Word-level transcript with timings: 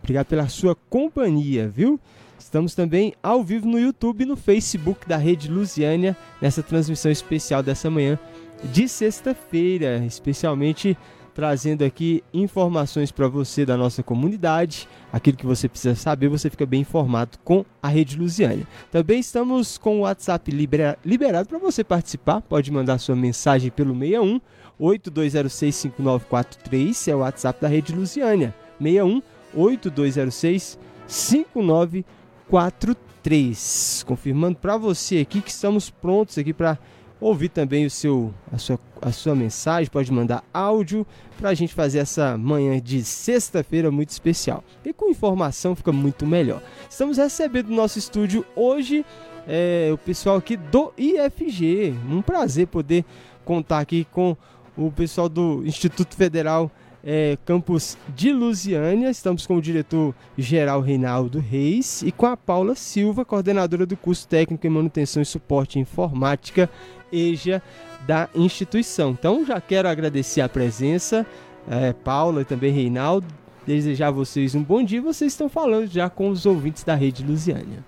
Obrigado 0.00 0.26
pela 0.26 0.48
sua 0.48 0.76
companhia, 0.88 1.68
viu? 1.68 1.98
Estamos 2.40 2.74
também 2.74 3.12
ao 3.22 3.44
vivo 3.44 3.68
no 3.68 3.78
YouTube 3.78 4.22
e 4.22 4.26
no 4.26 4.34
Facebook 4.34 5.06
da 5.06 5.18
Rede 5.18 5.50
Lusiânia, 5.50 6.16
nessa 6.40 6.62
transmissão 6.62 7.12
especial 7.12 7.62
dessa 7.62 7.90
manhã 7.90 8.18
de 8.64 8.88
sexta-feira, 8.88 9.98
especialmente 10.06 10.96
trazendo 11.34 11.84
aqui 11.84 12.24
informações 12.32 13.12
para 13.12 13.28
você 13.28 13.64
da 13.64 13.76
nossa 13.76 14.02
comunidade, 14.02 14.88
aquilo 15.12 15.36
que 15.36 15.46
você 15.46 15.68
precisa 15.68 15.94
saber, 15.94 16.28
você 16.28 16.48
fica 16.50 16.66
bem 16.66 16.80
informado 16.80 17.38
com 17.44 17.64
a 17.82 17.88
Rede 17.88 18.18
Lusiânia. 18.18 18.66
Também 18.90 19.20
estamos 19.20 19.76
com 19.76 19.98
o 19.98 20.00
WhatsApp 20.00 20.50
libera 20.50 20.98
liberado 21.04 21.48
para 21.48 21.58
você 21.58 21.84
participar, 21.84 22.40
pode 22.40 22.72
mandar 22.72 22.98
sua 22.98 23.14
mensagem 23.14 23.70
pelo 23.70 23.94
61 23.94 24.40
8206 24.78 25.74
5943, 25.76 27.08
é 27.08 27.14
o 27.14 27.18
WhatsApp 27.18 27.60
da 27.60 27.68
Rede 27.68 27.94
Lusiânia. 27.94 28.54
61 28.80 29.22
8206 29.54 30.78
5943. 31.06 32.19
43. 32.50 34.04
Confirmando 34.06 34.58
para 34.58 34.76
você 34.76 35.18
aqui 35.18 35.40
que 35.40 35.50
estamos 35.50 35.88
prontos 35.88 36.36
aqui 36.36 36.52
para 36.52 36.76
ouvir 37.20 37.48
também 37.48 37.86
o 37.86 37.90
seu, 37.90 38.34
a, 38.52 38.58
sua, 38.58 38.78
a 39.00 39.12
sua 39.12 39.36
mensagem. 39.36 39.88
Pode 39.88 40.10
mandar 40.12 40.42
áudio 40.52 41.06
para 41.38 41.50
a 41.50 41.54
gente 41.54 41.72
fazer 41.72 42.00
essa 42.00 42.36
manhã 42.36 42.80
de 42.80 43.04
sexta-feira 43.04 43.90
muito 43.90 44.10
especial. 44.10 44.64
E 44.84 44.92
com 44.92 45.08
informação 45.08 45.76
fica 45.76 45.92
muito 45.92 46.26
melhor. 46.26 46.60
Estamos 46.88 47.18
recebendo 47.18 47.68
no 47.68 47.76
nosso 47.76 48.00
estúdio 48.00 48.44
hoje 48.56 49.06
é, 49.46 49.90
o 49.92 49.98
pessoal 49.98 50.36
aqui 50.36 50.56
do 50.56 50.92
IFG. 50.98 51.94
Um 52.10 52.20
prazer 52.20 52.66
poder 52.66 53.04
contar 53.44 53.78
aqui 53.78 54.04
com 54.10 54.36
o 54.76 54.90
pessoal 54.90 55.28
do 55.28 55.62
Instituto 55.64 56.16
Federal 56.16 56.70
é, 57.04 57.36
campus 57.44 57.96
de 58.14 58.32
Lusiânia. 58.32 59.10
Estamos 59.10 59.46
com 59.46 59.56
o 59.56 59.62
diretor-geral 59.62 60.80
Reinaldo 60.80 61.38
Reis 61.38 62.02
e 62.02 62.12
com 62.12 62.26
a 62.26 62.36
Paula 62.36 62.74
Silva, 62.74 63.24
coordenadora 63.24 63.86
do 63.86 63.96
curso 63.96 64.26
técnico 64.28 64.66
em 64.66 64.70
manutenção 64.70 65.22
e 65.22 65.26
suporte 65.26 65.78
informática 65.78 66.68
EJA 67.12 67.62
da 68.06 68.28
instituição. 68.34 69.10
Então 69.10 69.44
já 69.44 69.60
quero 69.60 69.88
agradecer 69.88 70.40
a 70.40 70.48
presença, 70.48 71.26
é, 71.68 71.92
Paula 71.92 72.42
e 72.42 72.44
também 72.44 72.72
Reinaldo, 72.72 73.26
desejar 73.66 74.08
a 74.08 74.12
vocês 74.12 74.54
um 74.54 74.62
bom 74.62 74.82
dia. 74.82 75.02
Vocês 75.02 75.32
estão 75.32 75.48
falando 75.48 75.86
já 75.86 76.08
com 76.08 76.28
os 76.28 76.46
ouvintes 76.46 76.84
da 76.84 76.94
Rede 76.94 77.24
Lusiânia. 77.24 77.84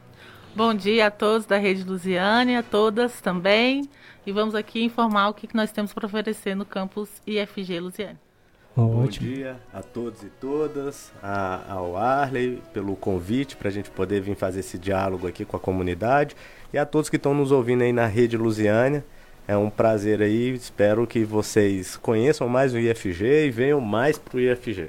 Bom 0.54 0.74
dia 0.74 1.06
a 1.06 1.10
todos 1.10 1.46
da 1.46 1.56
Rede 1.56 1.82
Lusiânia, 1.82 2.62
todas 2.62 3.20
também. 3.22 3.88
E 4.26 4.30
vamos 4.30 4.54
aqui 4.54 4.84
informar 4.84 5.30
o 5.30 5.34
que 5.34 5.48
nós 5.54 5.72
temos 5.72 5.92
para 5.94 6.06
oferecer 6.06 6.54
no 6.54 6.66
campus 6.66 7.08
IFG 7.26 7.80
Lusiânia. 7.80 8.31
Bom 8.74 9.06
dia 9.06 9.56
a 9.70 9.82
todos 9.82 10.22
e 10.22 10.30
todas, 10.40 11.12
a, 11.22 11.60
ao 11.68 11.94
Arley 11.94 12.62
pelo 12.72 12.96
convite 12.96 13.54
para 13.54 13.68
a 13.68 13.70
gente 13.70 13.90
poder 13.90 14.22
vir 14.22 14.34
fazer 14.34 14.60
esse 14.60 14.78
diálogo 14.78 15.26
aqui 15.26 15.44
com 15.44 15.58
a 15.58 15.60
comunidade 15.60 16.34
e 16.72 16.78
a 16.78 16.86
todos 16.86 17.10
que 17.10 17.16
estão 17.16 17.34
nos 17.34 17.52
ouvindo 17.52 17.82
aí 17.82 17.92
na 17.92 18.06
Rede 18.06 18.38
Lusiânia. 18.38 19.04
É 19.46 19.54
um 19.54 19.68
prazer 19.68 20.22
aí, 20.22 20.54
espero 20.54 21.06
que 21.06 21.22
vocês 21.22 21.98
conheçam 21.98 22.48
mais 22.48 22.72
o 22.72 22.78
IFG 22.78 23.48
e 23.48 23.50
venham 23.50 23.78
mais 23.78 24.16
para 24.16 24.38
o 24.38 24.40
IFG. 24.40 24.88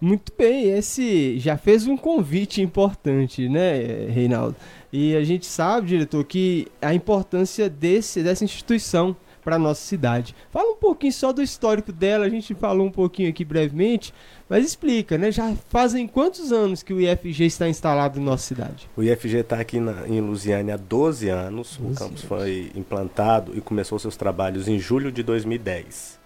Muito 0.00 0.32
bem, 0.38 0.70
esse 0.70 1.36
já 1.40 1.56
fez 1.56 1.88
um 1.88 1.96
convite 1.96 2.62
importante, 2.62 3.48
né, 3.48 4.06
Reinaldo? 4.08 4.54
E 4.92 5.16
a 5.16 5.24
gente 5.24 5.46
sabe, 5.46 5.88
diretor, 5.88 6.24
que 6.24 6.68
a 6.80 6.94
importância 6.94 7.68
desse, 7.68 8.22
dessa 8.22 8.44
instituição 8.44 9.16
para 9.50 9.58
nossa 9.58 9.80
cidade. 9.80 10.32
Fala 10.52 10.70
um 10.70 10.76
pouquinho 10.76 11.12
só 11.12 11.32
do 11.32 11.42
histórico 11.42 11.90
dela, 11.90 12.24
a 12.24 12.28
gente 12.28 12.54
falou 12.54 12.86
um 12.86 12.90
pouquinho 12.90 13.28
aqui 13.28 13.44
brevemente, 13.44 14.14
mas 14.48 14.64
explica, 14.64 15.18
né? 15.18 15.32
Já 15.32 15.56
fazem 15.68 16.06
quantos 16.06 16.52
anos 16.52 16.84
que 16.84 16.92
o 16.92 17.00
IFG 17.00 17.46
está 17.46 17.68
instalado 17.68 18.20
em 18.20 18.22
nossa 18.22 18.44
cidade? 18.44 18.88
O 18.96 19.02
IFG 19.02 19.38
está 19.38 19.58
aqui 19.58 19.80
na, 19.80 20.06
em 20.06 20.20
Lusiânia 20.20 20.74
há 20.74 20.76
12 20.76 21.28
anos. 21.28 21.78
12 21.78 21.80
o 21.80 21.98
campus 21.98 22.04
anos. 22.04 22.22
foi 22.22 22.70
implantado 22.76 23.56
e 23.56 23.60
começou 23.60 23.98
seus 23.98 24.16
trabalhos 24.16 24.68
em 24.68 24.78
julho 24.78 25.10
de 25.10 25.24
2010. 25.24 26.20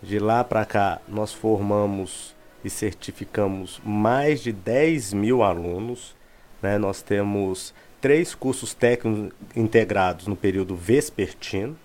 De 0.00 0.20
lá 0.20 0.44
para 0.44 0.64
cá, 0.64 1.00
nós 1.08 1.32
formamos 1.32 2.36
e 2.64 2.70
certificamos 2.70 3.80
mais 3.84 4.40
de 4.40 4.52
10 4.52 5.12
mil 5.12 5.42
alunos. 5.42 6.14
Né? 6.62 6.78
Nós 6.78 7.02
temos 7.02 7.74
três 8.00 8.32
cursos 8.32 8.74
técnicos 8.74 9.32
integrados 9.56 10.28
no 10.28 10.36
período 10.36 10.76
vespertino 10.76 11.76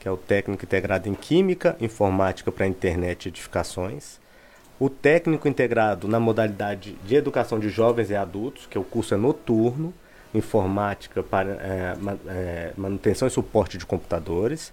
que 0.00 0.08
é 0.08 0.10
o 0.10 0.16
técnico 0.16 0.64
integrado 0.64 1.08
em 1.08 1.14
Química, 1.14 1.76
Informática 1.78 2.50
para 2.50 2.66
Internet 2.66 3.26
e 3.26 3.28
Edificações. 3.28 4.18
O 4.80 4.88
técnico 4.88 5.46
integrado 5.46 6.08
na 6.08 6.18
modalidade 6.18 6.96
de 7.04 7.14
Educação 7.14 7.60
de 7.60 7.68
Jovens 7.68 8.08
e 8.08 8.16
Adultos, 8.16 8.66
que 8.66 8.78
é 8.78 8.80
o 8.80 8.84
curso 8.84 9.14
é 9.14 9.16
noturno, 9.18 9.92
Informática 10.32 11.22
para 11.22 11.50
é, 11.50 11.96
é, 12.28 12.72
Manutenção 12.76 13.28
e 13.28 13.30
Suporte 13.30 13.76
de 13.76 13.84
Computadores. 13.84 14.72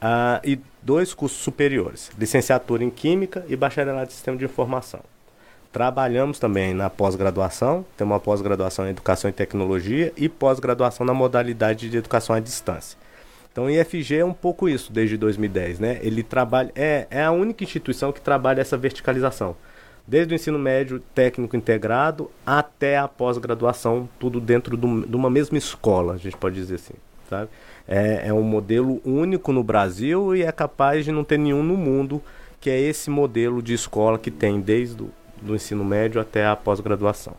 Uh, 0.00 0.38
e 0.44 0.60
dois 0.82 1.14
cursos 1.14 1.40
superiores, 1.40 2.10
licenciatura 2.18 2.84
em 2.84 2.90
Química 2.90 3.44
e 3.48 3.56
bacharelado 3.56 4.08
de 4.08 4.12
Sistema 4.12 4.36
de 4.36 4.44
Informação. 4.44 5.00
Trabalhamos 5.72 6.38
também 6.38 6.74
na 6.74 6.90
pós-graduação, 6.90 7.84
temos 7.96 8.12
uma 8.12 8.20
pós-graduação 8.20 8.86
em 8.86 8.90
Educação 8.90 9.30
e 9.30 9.32
Tecnologia 9.32 10.12
e 10.16 10.28
pós-graduação 10.28 11.06
na 11.06 11.14
modalidade 11.14 11.88
de 11.88 11.96
Educação 11.96 12.36
à 12.36 12.40
Distância. 12.40 12.98
Então 13.54 13.66
o 13.66 13.70
IFG 13.70 14.16
é 14.16 14.24
um 14.24 14.32
pouco 14.32 14.68
isso 14.68 14.92
desde 14.92 15.16
2010, 15.16 15.78
né? 15.78 16.00
Ele 16.02 16.24
trabalha 16.24 16.72
é, 16.74 17.06
é 17.08 17.22
a 17.22 17.30
única 17.30 17.62
instituição 17.62 18.10
que 18.10 18.20
trabalha 18.20 18.60
essa 18.60 18.76
verticalização. 18.76 19.54
Desde 20.04 20.34
o 20.34 20.36
ensino 20.36 20.58
médio 20.58 20.98
técnico 21.14 21.56
integrado 21.56 22.28
até 22.44 22.98
a 22.98 23.06
pós-graduação, 23.06 24.08
tudo 24.18 24.40
dentro 24.40 24.76
de 24.76 25.14
uma 25.14 25.30
mesma 25.30 25.56
escola, 25.56 26.14
a 26.14 26.16
gente 26.16 26.36
pode 26.36 26.56
dizer 26.56 26.74
assim, 26.74 26.94
sabe? 27.30 27.48
É, 27.86 28.26
é 28.26 28.32
um 28.32 28.42
modelo 28.42 29.00
único 29.04 29.52
no 29.52 29.62
Brasil 29.62 30.34
e 30.34 30.42
é 30.42 30.50
capaz 30.50 31.04
de 31.04 31.12
não 31.12 31.22
ter 31.22 31.38
nenhum 31.38 31.62
no 31.62 31.76
mundo 31.76 32.20
que 32.60 32.68
é 32.68 32.80
esse 32.80 33.08
modelo 33.08 33.62
de 33.62 33.72
escola 33.72 34.18
que 34.18 34.32
tem 34.32 34.60
desde 34.60 35.00
o 35.00 35.10
do 35.40 35.54
ensino 35.54 35.84
médio 35.84 36.20
até 36.20 36.44
a 36.44 36.56
pós-graduação. 36.56 37.36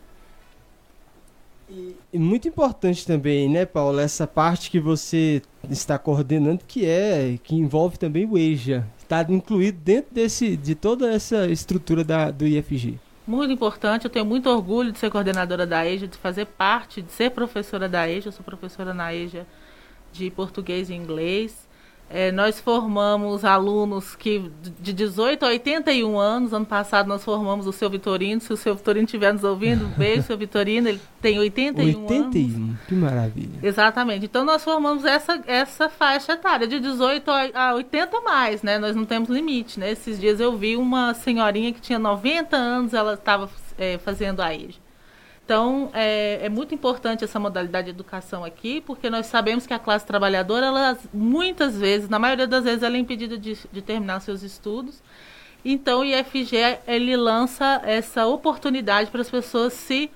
E, 1.68 2.18
muito 2.18 2.46
importante 2.46 3.06
também, 3.06 3.48
né, 3.48 3.66
Paulo, 3.66 3.98
essa 3.98 4.26
parte 4.26 4.70
que 4.70 4.78
você 4.78 5.42
está 5.68 5.98
coordenando, 5.98 6.62
que 6.66 6.86
é 6.86 7.38
que 7.42 7.54
envolve 7.54 7.98
também 7.98 8.24
o 8.24 8.38
EJA, 8.38 8.86
está 8.98 9.24
incluído 9.28 9.78
dentro 9.84 10.14
desse, 10.14 10.56
de 10.56 10.74
toda 10.74 11.12
essa 11.12 11.46
estrutura 11.48 12.04
da, 12.04 12.30
do 12.30 12.46
IFG. 12.46 12.98
Muito 13.26 13.52
importante, 13.52 14.04
eu 14.04 14.10
tenho 14.10 14.24
muito 14.24 14.48
orgulho 14.48 14.92
de 14.92 14.98
ser 14.98 15.10
coordenadora 15.10 15.66
da 15.66 15.84
EJA, 15.84 16.06
de 16.06 16.16
fazer 16.16 16.46
parte, 16.46 17.02
de 17.02 17.10
ser 17.10 17.30
professora 17.32 17.88
da 17.88 18.08
EJA, 18.08 18.28
eu 18.28 18.32
sou 18.32 18.44
professora 18.44 18.94
na 18.94 19.12
EJA 19.12 19.44
de 20.12 20.30
português 20.30 20.88
e 20.88 20.94
inglês. 20.94 21.65
É, 22.08 22.30
nós 22.30 22.60
formamos 22.60 23.44
alunos 23.44 24.14
que 24.14 24.50
de 24.80 24.92
18 24.92 25.44
a 25.44 25.48
81 25.48 26.18
anos. 26.18 26.52
Ano 26.52 26.64
passado 26.64 27.08
nós 27.08 27.24
formamos 27.24 27.66
o 27.66 27.72
seu 27.72 27.90
Vitorino. 27.90 28.40
Se 28.40 28.52
o 28.52 28.56
seu 28.56 28.74
Vitorino 28.74 29.04
estiver 29.04 29.32
nos 29.32 29.42
ouvindo, 29.42 29.86
beijo, 29.98 30.22
seu 30.22 30.38
Vitorino. 30.38 30.88
Ele 30.88 31.00
tem 31.20 31.38
81, 31.38 32.02
81 32.04 32.56
anos. 32.56 32.76
que 32.86 32.94
maravilha. 32.94 33.58
Exatamente. 33.62 34.24
Então 34.24 34.44
nós 34.44 34.62
formamos 34.62 35.04
essa, 35.04 35.42
essa 35.46 35.88
faixa 35.88 36.32
etária, 36.32 36.66
de 36.66 36.78
18 36.78 37.28
a 37.54 37.74
80 37.74 38.20
mais, 38.20 38.62
né? 38.62 38.78
Nós 38.78 38.94
não 38.94 39.04
temos 39.04 39.28
limite, 39.28 39.80
né? 39.80 39.90
Esses 39.90 40.20
dias 40.20 40.38
eu 40.38 40.56
vi 40.56 40.76
uma 40.76 41.12
senhorinha 41.12 41.72
que 41.72 41.80
tinha 41.80 41.98
90 41.98 42.56
anos, 42.56 42.94
ela 42.94 43.14
estava 43.14 43.50
é, 43.76 43.98
fazendo 43.98 44.40
a 44.40 44.54
EJA. 44.54 44.85
Então, 45.46 45.90
é, 45.94 46.40
é, 46.42 46.48
muito 46.48 46.74
importante 46.74 47.22
essa 47.22 47.38
modalidade 47.38 47.84
de 47.84 47.90
educação 47.92 48.44
aqui, 48.44 48.80
porque 48.80 49.08
nós 49.08 49.26
sabemos 49.26 49.64
que 49.64 49.72
a 49.72 49.78
classe 49.78 50.04
trabalhadora, 50.04 50.66
ela, 50.66 50.98
muitas 51.14 51.78
vezes, 51.78 52.08
na 52.08 52.18
maioria 52.18 52.48
das 52.48 52.64
vezes, 52.64 52.82
ela 52.82 52.96
é 52.96 52.98
impedida 52.98 53.38
de, 53.38 53.56
de 53.70 53.80
terminar 53.80 54.18
seus 54.18 54.42
estudos. 54.42 55.00
Então, 55.64 56.00
o 56.00 56.04
IFG, 56.04 56.80
ele 56.88 57.16
lança 57.16 57.80
essa 57.84 58.26
oportunidade 58.26 59.08
para 59.08 59.20
as 59.20 59.30
pessoas 59.30 59.72
se 59.72 60.10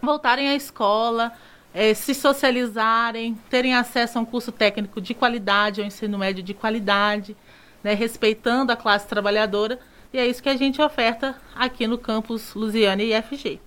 voltarem 0.00 0.48
à 0.48 0.54
escola, 0.54 1.32
é, 1.74 1.92
se 1.92 2.14
socializarem, 2.14 3.36
terem 3.50 3.74
acesso 3.74 4.20
a 4.20 4.22
um 4.22 4.24
curso 4.24 4.52
técnico 4.52 5.00
de 5.00 5.14
qualidade, 5.14 5.80
ao 5.80 5.86
ensino 5.88 6.16
médio 6.16 6.44
de 6.44 6.54
qualidade, 6.54 7.36
né, 7.82 7.92
respeitando 7.92 8.70
a 8.70 8.76
classe 8.76 9.08
trabalhadora. 9.08 9.80
E 10.12 10.18
é 10.18 10.24
isso 10.24 10.40
que 10.40 10.48
a 10.48 10.56
gente 10.56 10.80
oferta 10.80 11.34
aqui 11.56 11.88
no 11.88 11.98
campus 11.98 12.54
Lusiana 12.54 13.02
e 13.02 13.12
IFG. 13.12 13.60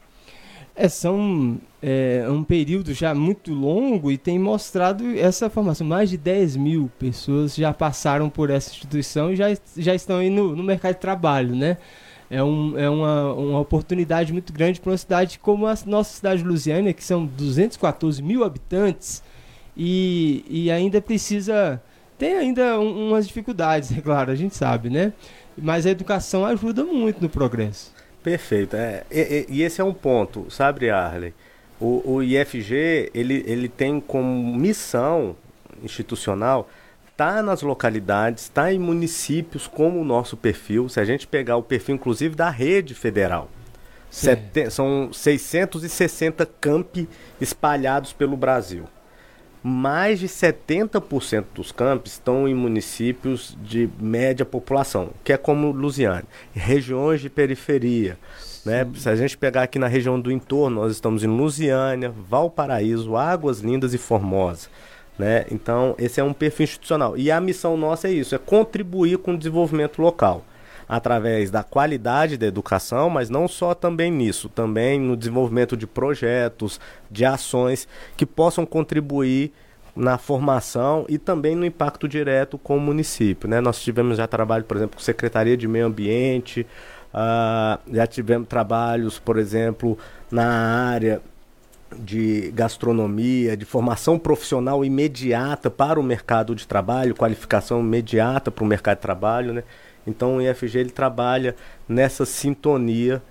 É, 0.80 0.88
são 0.88 1.58
é, 1.82 2.24
um 2.30 2.44
período 2.44 2.94
já 2.94 3.16
muito 3.16 3.52
longo 3.52 4.12
e 4.12 4.18
tem 4.18 4.38
mostrado 4.38 5.04
essa 5.18 5.50
formação. 5.50 5.88
Mais 5.88 6.08
de 6.08 6.18
10 6.18 6.56
mil 6.56 6.92
pessoas 7.00 7.56
já 7.56 7.74
passaram 7.74 8.30
por 8.30 8.52
essa 8.52 8.70
instituição 8.70 9.34
e 9.34 9.36
já, 9.36 9.48
já 9.76 9.96
estão 9.96 10.18
aí 10.18 10.30
no, 10.30 10.56
no 10.56 10.62
mercado 10.62 10.94
de 10.94 11.02
trabalho, 11.02 11.56
né? 11.56 11.78
É, 12.30 12.44
um, 12.44 12.78
é 12.78 12.88
uma, 12.88 13.34
uma 13.34 13.60
oportunidade 13.60 14.32
muito 14.32 14.54
grande 14.54 14.80
para 14.80 14.92
uma 14.92 14.98
cidade 14.98 15.40
como 15.40 15.66
a 15.66 15.74
nossa 15.88 16.14
cidade 16.14 16.44
de 16.44 16.48
Lusiânia, 16.48 16.94
que 16.94 17.04
são 17.04 17.26
214 17.26 18.22
mil 18.22 18.44
habitantes, 18.44 19.24
e, 19.76 20.46
e 20.48 20.70
ainda 20.70 21.02
precisa. 21.02 21.82
Tem 22.20 22.34
ainda 22.36 22.80
um, 22.80 23.08
umas 23.10 23.28
dificuldades, 23.28 23.92
é 23.98 24.02
claro, 24.02 24.30
a 24.32 24.36
gente 24.36 24.56
sabe, 24.56 24.92
né? 24.92 25.12
Mas 25.58 25.88
a 25.88 25.90
educação 25.90 26.46
ajuda 26.46 26.84
muito 26.84 27.20
no 27.20 27.30
progresso. 27.30 27.97
Perfeito. 28.28 28.76
É, 28.76 29.06
e, 29.10 29.46
e, 29.48 29.64
esse 29.64 29.80
é 29.80 29.84
um 29.86 29.94
ponto, 29.94 30.52
sabe, 30.52 30.90
Arley? 30.90 31.34
O, 31.80 32.16
o 32.16 32.22
IFG 32.22 33.10
ele, 33.14 33.42
ele 33.48 33.70
tem 33.70 34.02
como 34.02 34.54
missão 34.54 35.34
institucional 35.82 36.70
tá 37.16 37.42
nas 37.42 37.62
localidades, 37.62 38.44
está 38.44 38.74
em 38.74 38.78
municípios 38.78 39.66
como 39.66 40.02
o 40.02 40.04
nosso 40.04 40.36
perfil. 40.36 40.90
Se 40.90 41.00
a 41.00 41.06
gente 41.06 41.26
pegar 41.26 41.56
o 41.56 41.64
perfil, 41.64 41.96
inclusive, 41.96 42.36
da 42.36 42.50
rede 42.50 42.94
federal, 42.94 43.50
sete, 44.12 44.70
são 44.72 45.10
660 45.14 46.46
campi 46.60 47.08
espalhados 47.40 48.12
pelo 48.12 48.36
Brasil. 48.36 48.84
Mais 49.70 50.18
de 50.18 50.30
70% 50.30 51.44
dos 51.54 51.74
campos 51.74 52.14
estão 52.14 52.48
em 52.48 52.56
municípios 52.56 53.58
de 53.62 53.90
média 54.00 54.46
população, 54.46 55.10
que 55.26 55.34
é 55.34 55.38
como 55.38 55.72
Lusiane 55.72 56.24
regiões 56.54 57.20
de 57.20 57.30
periferia. 57.30 58.18
Né? 58.66 58.88
Se 58.96 59.10
a 59.10 59.16
gente 59.18 59.38
pegar 59.38 59.64
aqui 59.64 59.78
na 59.78 59.88
região 59.88 60.18
do 60.22 60.32
entorno, 60.32 60.80
nós 60.82 60.94
estamos 60.94 61.22
em 61.22 61.28
Lusiânia, 61.28 62.10
Valparaíso, 62.10 63.18
Águas 63.18 63.60
Lindas 63.60 63.94
e 63.94 63.98
Formosa. 63.98 64.70
Né? 65.20 65.46
Então, 65.52 65.96
esse 66.00 66.22
é 66.22 66.24
um 66.24 66.32
perfil 66.32 66.64
institucional. 66.64 67.18
E 67.18 67.30
a 67.30 67.42
missão 67.42 67.76
nossa 67.76 68.08
é 68.08 68.12
isso: 68.12 68.34
é 68.34 68.38
contribuir 68.38 69.18
com 69.18 69.34
o 69.34 69.38
desenvolvimento 69.38 70.02
local, 70.02 70.46
através 70.88 71.52
da 71.52 71.64
qualidade 71.64 72.38
da 72.38 72.46
educação, 72.46 73.10
mas 73.10 73.30
não 73.30 73.48
só 73.48 73.74
também 73.74 74.12
nisso, 74.12 74.50
também 74.50 75.00
no 75.00 75.18
desenvolvimento 75.18 75.76
de 75.76 75.86
projetos, 75.86 76.80
de 77.12 77.26
ações 77.26 77.88
que 78.16 78.26
possam 78.26 78.66
contribuir 78.66 79.52
na 79.96 80.18
formação 80.18 81.06
e 81.10 81.18
também 81.18 81.56
no 81.56 81.66
impacto 81.66 82.08
direto 82.08 82.58
com 82.58 82.78
o 82.78 82.80
município. 82.80 83.50
Né? 83.50 83.60
Nós 83.60 83.82
tivemos 83.82 84.18
já 84.18 84.28
trabalho, 84.28 84.64
por 84.64 84.78
exemplo, 84.78 84.98
com 84.98 85.04
Secretaria 85.04 85.58
de 85.58 85.68
Meio 85.68 85.88
Ambiente, 85.88 86.66
uh, 87.14 87.80
já 87.92 88.06
tivemos 88.06 88.48
trabalhos, 88.48 89.18
por 89.18 89.38
exemplo, 89.38 89.98
na 90.32 90.46
área 90.46 91.22
de 91.98 92.52
gastronomia, 92.54 93.56
de 93.56 93.66
formação 93.66 94.20
profissional 94.20 94.84
imediata 94.84 95.70
para 95.70 96.00
o 96.00 96.04
mercado 96.04 96.54
de 96.54 96.68
trabalho, 96.68 97.16
qualificação 97.16 97.80
imediata 97.80 98.52
para 98.52 98.64
o 98.64 98.68
mercado 98.68 98.98
de 98.98 99.02
trabalho. 99.02 99.54
Né? 99.54 99.64
Então 100.08 100.38
o 100.38 100.42
IFG 100.42 100.80
ele 100.80 100.90
trabalha 100.90 101.56
nessa 101.88 102.26
sintonia 102.26 103.22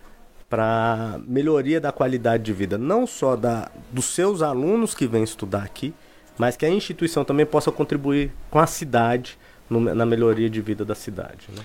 para 0.48 1.18
melhoria 1.26 1.80
da 1.80 1.90
qualidade 1.90 2.44
de 2.44 2.52
vida, 2.52 2.78
não 2.78 3.06
só 3.06 3.34
da, 3.34 3.70
dos 3.90 4.04
seus 4.04 4.42
alunos 4.42 4.94
que 4.94 5.06
vêm 5.06 5.24
estudar 5.24 5.64
aqui, 5.64 5.92
mas 6.38 6.56
que 6.56 6.64
a 6.64 6.70
instituição 6.70 7.24
também 7.24 7.46
possa 7.46 7.72
contribuir 7.72 8.30
com 8.50 8.58
a 8.58 8.66
cidade 8.66 9.38
no, 9.68 9.80
na 9.80 10.06
melhoria 10.06 10.48
de 10.48 10.60
vida 10.60 10.84
da 10.84 10.94
cidade. 10.94 11.48
Né? 11.56 11.62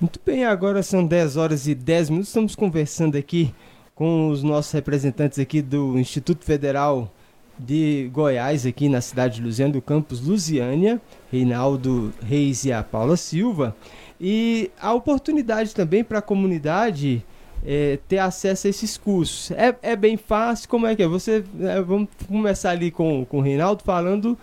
Muito 0.00 0.20
bem, 0.24 0.44
agora 0.44 0.82
são 0.82 1.06
10 1.06 1.36
horas 1.36 1.66
e 1.66 1.74
10 1.74 2.10
minutos, 2.10 2.28
estamos 2.28 2.54
conversando 2.54 3.16
aqui 3.16 3.54
com 3.94 4.28
os 4.28 4.42
nossos 4.42 4.72
representantes 4.72 5.38
aqui 5.38 5.62
do 5.62 5.98
Instituto 5.98 6.44
Federal 6.44 7.12
de 7.58 8.08
Goiás, 8.12 8.64
aqui 8.64 8.88
na 8.88 9.00
cidade 9.00 9.36
de 9.36 9.42
Luziânia, 9.42 9.72
do 9.72 9.82
campus 9.82 10.20
Lusiânia, 10.20 11.00
Reinaldo 11.32 12.12
Reis 12.22 12.64
e 12.64 12.72
a 12.72 12.82
Paula 12.82 13.16
Silva. 13.16 13.74
E 14.20 14.70
a 14.80 14.92
oportunidade 14.92 15.74
também 15.74 16.02
para 16.02 16.18
a 16.18 16.22
comunidade 16.22 17.24
é, 17.64 17.98
ter 18.08 18.18
acesso 18.18 18.66
a 18.66 18.70
esses 18.70 18.96
cursos. 18.96 19.50
É, 19.52 19.76
é 19.82 19.96
bem 19.96 20.16
fácil, 20.16 20.68
como 20.68 20.86
é 20.86 20.96
que 20.96 21.02
é? 21.02 21.08
Você, 21.08 21.44
é, 21.60 21.80
vamos 21.80 22.08
começar 22.26 22.70
ali 22.70 22.90
com, 22.90 23.24
com 23.24 23.38
o 23.38 23.40
Reinaldo 23.42 23.82
falando 23.84 24.36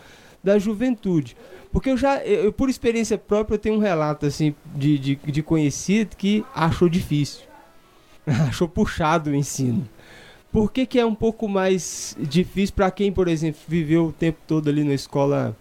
da 0.44 0.58
juventude. 0.58 1.36
Porque 1.72 1.90
eu 1.90 1.98
já, 1.98 2.24
eu, 2.24 2.54
por 2.54 2.70
experiência 2.70 3.18
própria, 3.18 3.56
eu 3.56 3.60
tenho 3.60 3.76
um 3.76 3.80
relato 3.80 4.26
assim 4.26 4.56
de, 4.74 4.98
de, 4.98 5.16
de 5.16 5.44
conhecido 5.44 6.16
que 6.16 6.46
achou 6.54 6.88
difícil. 6.88 7.42
achou 8.48 8.68
puxado 8.68 9.30
o 9.30 9.36
ensino. 9.36 9.88
Por 10.52 10.72
que, 10.72 10.86
que 10.86 10.98
é 10.98 11.06
um 11.06 11.16
pouco 11.16 11.50
mais 11.50 12.16
difícil 12.18 12.74
para 12.76 12.90
quem, 12.90 13.12
por 13.12 13.28
exemplo, 13.28 13.60
viveu 13.68 14.06
o 14.06 14.14
tempo 14.14 14.40
todo 14.48 14.70
ali 14.70 14.86
na 14.86 14.94
escola 14.94 15.56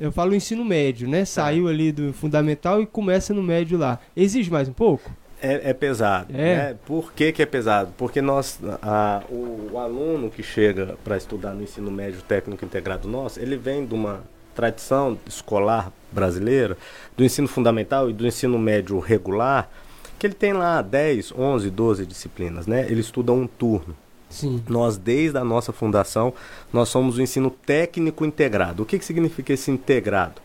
eu 0.00 0.10
falo 0.10 0.34
ensino 0.34 0.64
médio, 0.64 1.06
né? 1.06 1.26
Saiu 1.26 1.68
ali 1.68 1.92
do 1.92 2.12
fundamental 2.12 2.80
e 2.80 2.86
começa 2.86 3.34
no 3.34 3.42
médio 3.42 3.78
lá. 3.78 4.00
Exige 4.16 4.50
mais 4.50 4.66
um 4.68 4.72
pouco? 4.72 5.10
É, 5.42 5.70
é 5.70 5.72
pesado. 5.74 6.32
É. 6.32 6.56
Né? 6.56 6.76
Por 6.86 7.12
que, 7.12 7.32
que 7.32 7.42
é 7.42 7.46
pesado? 7.46 7.92
Porque 7.96 8.20
nós, 8.22 8.58
a, 8.82 9.22
o, 9.28 9.70
o 9.72 9.78
aluno 9.78 10.30
que 10.30 10.42
chega 10.42 10.96
para 11.04 11.16
estudar 11.16 11.52
no 11.52 11.62
ensino 11.62 11.90
médio 11.90 12.22
técnico 12.22 12.64
integrado 12.64 13.06
nosso, 13.06 13.38
ele 13.38 13.56
vem 13.56 13.86
de 13.86 13.94
uma 13.94 14.22
tradição 14.54 15.18
escolar 15.26 15.92
brasileira, 16.10 16.76
do 17.16 17.24
ensino 17.24 17.46
fundamental 17.46 18.10
e 18.10 18.12
do 18.12 18.26
ensino 18.26 18.58
médio 18.58 18.98
regular, 18.98 19.70
que 20.18 20.26
ele 20.26 20.34
tem 20.34 20.52
lá 20.52 20.82
10, 20.82 21.32
11, 21.32 21.70
12 21.70 22.06
disciplinas, 22.06 22.66
né? 22.66 22.86
Ele 22.88 23.00
estuda 23.00 23.32
um 23.32 23.46
turno. 23.46 23.96
Sim. 24.30 24.62
Nós, 24.68 24.96
desde 24.96 25.36
a 25.36 25.44
nossa 25.44 25.72
fundação, 25.72 26.32
nós 26.72 26.88
somos 26.88 27.18
o 27.18 27.22
ensino 27.22 27.50
técnico 27.50 28.24
integrado. 28.24 28.84
O 28.84 28.86
que, 28.86 28.98
que 28.98 29.04
significa 29.04 29.52
esse 29.52 29.70
integrado? 29.70 30.40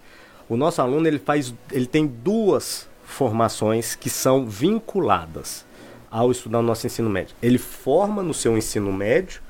O 0.49 0.57
nosso 0.57 0.81
aluno 0.81 1.07
ele 1.07 1.19
faz, 1.19 1.53
ele 1.71 1.85
tem 1.85 2.05
duas 2.05 2.89
formações 3.05 3.95
que 3.95 4.09
são 4.09 4.45
vinculadas 4.45 5.65
ao 6.09 6.31
estudar 6.31 6.59
o 6.59 6.63
nosso 6.63 6.85
ensino 6.85 7.09
médio. 7.09 7.35
Ele 7.41 7.57
forma 7.57 8.21
no 8.23 8.33
seu 8.33 8.57
ensino 8.57 8.91
médio, 8.91 9.41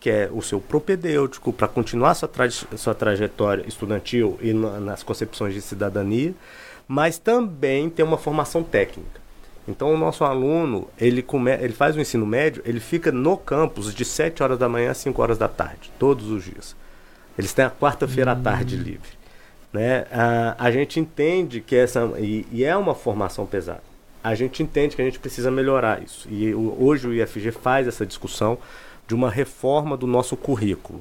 que 0.00 0.10
é 0.10 0.28
o 0.32 0.42
seu 0.42 0.60
propedêutico, 0.60 1.52
para 1.52 1.68
continuar 1.68 2.14
sua, 2.14 2.28
tra 2.28 2.50
sua 2.50 2.94
trajetória 2.94 3.64
estudantil 3.66 4.38
e 4.40 4.52
na, 4.52 4.80
nas 4.80 5.02
concepções 5.02 5.54
de 5.54 5.60
cidadania, 5.60 6.34
mas 6.88 7.18
também 7.18 7.88
tem 7.88 8.04
uma 8.04 8.18
formação 8.18 8.62
técnica. 8.62 9.21
Então 9.66 9.94
o 9.94 9.96
nosso 9.96 10.24
aluno, 10.24 10.88
ele, 10.98 11.22
come, 11.22 11.52
ele 11.52 11.72
faz 11.72 11.96
o 11.96 12.00
ensino 12.00 12.26
médio, 12.26 12.62
ele 12.66 12.80
fica 12.80 13.12
no 13.12 13.36
campus 13.36 13.94
de 13.94 14.04
7 14.04 14.42
horas 14.42 14.58
da 14.58 14.68
manhã 14.68 14.90
a 14.90 14.94
5 14.94 15.22
horas 15.22 15.38
da 15.38 15.48
tarde, 15.48 15.90
todos 15.98 16.30
os 16.30 16.44
dias. 16.44 16.74
Eles 17.38 17.52
têm 17.52 17.64
a 17.64 17.70
quarta-feira 17.70 18.32
à 18.32 18.36
tarde 18.36 18.76
hum. 18.76 18.82
livre. 18.82 19.22
Né? 19.72 20.04
A, 20.10 20.56
a 20.58 20.70
gente 20.70 21.00
entende 21.00 21.60
que 21.60 21.74
essa. 21.74 22.12
E, 22.18 22.46
e, 22.52 22.64
é 22.64 22.76
uma 22.76 22.94
formação 22.94 23.46
pesada. 23.46 23.82
A 24.22 24.34
gente 24.34 24.62
entende 24.62 24.94
que 24.94 25.02
a 25.02 25.04
gente 25.04 25.18
precisa 25.18 25.50
melhorar 25.50 26.02
isso. 26.02 26.28
E 26.30 26.52
o, 26.52 26.76
hoje 26.78 27.08
o 27.08 27.14
IFG 27.14 27.52
faz 27.52 27.88
essa 27.88 28.04
discussão 28.04 28.58
de 29.08 29.14
uma 29.14 29.30
reforma 29.30 29.96
do 29.96 30.06
nosso 30.06 30.36
currículo. 30.36 31.00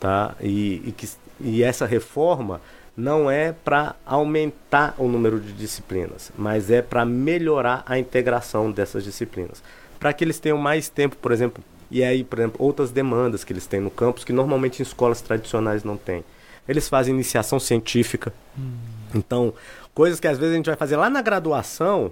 Tá? 0.00 0.34
E, 0.40 0.82
e, 0.86 0.92
que, 0.92 1.08
e 1.40 1.62
essa 1.62 1.84
reforma 1.84 2.60
não 2.96 3.30
é 3.30 3.52
para 3.52 3.94
aumentar 4.06 4.94
o 4.96 5.06
número 5.06 5.38
de 5.38 5.52
disciplinas, 5.52 6.32
mas 6.36 6.70
é 6.70 6.80
para 6.80 7.04
melhorar 7.04 7.84
a 7.86 7.98
integração 7.98 8.72
dessas 8.72 9.04
disciplinas. 9.04 9.62
Para 9.98 10.12
que 10.12 10.24
eles 10.24 10.38
tenham 10.38 10.56
mais 10.56 10.88
tempo, 10.88 11.16
por 11.16 11.30
exemplo, 11.30 11.62
e 11.90 12.02
aí, 12.02 12.24
por 12.24 12.38
exemplo, 12.38 12.64
outras 12.64 12.90
demandas 12.90 13.44
que 13.44 13.52
eles 13.52 13.66
têm 13.66 13.80
no 13.80 13.90
campus 13.90 14.24
que 14.24 14.32
normalmente 14.32 14.80
em 14.80 14.82
escolas 14.82 15.20
tradicionais 15.20 15.84
não 15.84 15.96
tem. 15.96 16.24
Eles 16.66 16.88
fazem 16.88 17.14
iniciação 17.14 17.60
científica. 17.60 18.32
Hum. 18.58 18.72
Então, 19.14 19.52
coisas 19.94 20.18
que 20.18 20.26
às 20.26 20.38
vezes 20.38 20.54
a 20.54 20.56
gente 20.56 20.66
vai 20.66 20.76
fazer 20.76 20.96
lá 20.96 21.08
na 21.08 21.22
graduação, 21.22 22.10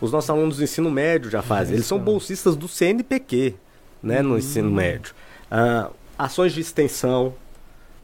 os 0.00 0.12
nossos 0.12 0.30
alunos 0.30 0.58
do 0.58 0.64
ensino 0.64 0.90
médio 0.90 1.30
já 1.30 1.42
fazem. 1.42 1.74
Eles 1.74 1.86
são 1.86 1.98
bolsistas 1.98 2.54
do 2.54 2.68
CNPq, 2.68 3.54
né, 4.02 4.22
no 4.22 4.34
hum. 4.34 4.38
ensino 4.38 4.70
médio. 4.70 5.14
Uh, 5.50 5.92
ações 6.18 6.52
de 6.52 6.60
extensão, 6.60 7.34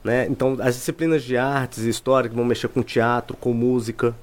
né? 0.05 0.27
Então, 0.29 0.57
as 0.61 0.75
disciplinas 0.75 1.23
de 1.23 1.37
artes 1.37 1.85
e 1.85 1.89
história 1.89 2.29
que 2.29 2.37
vão 2.37 2.45
mexer 2.45 2.69
com 2.69 2.83
teatro, 2.83 3.37
com 3.37 3.53
música. 3.53 4.15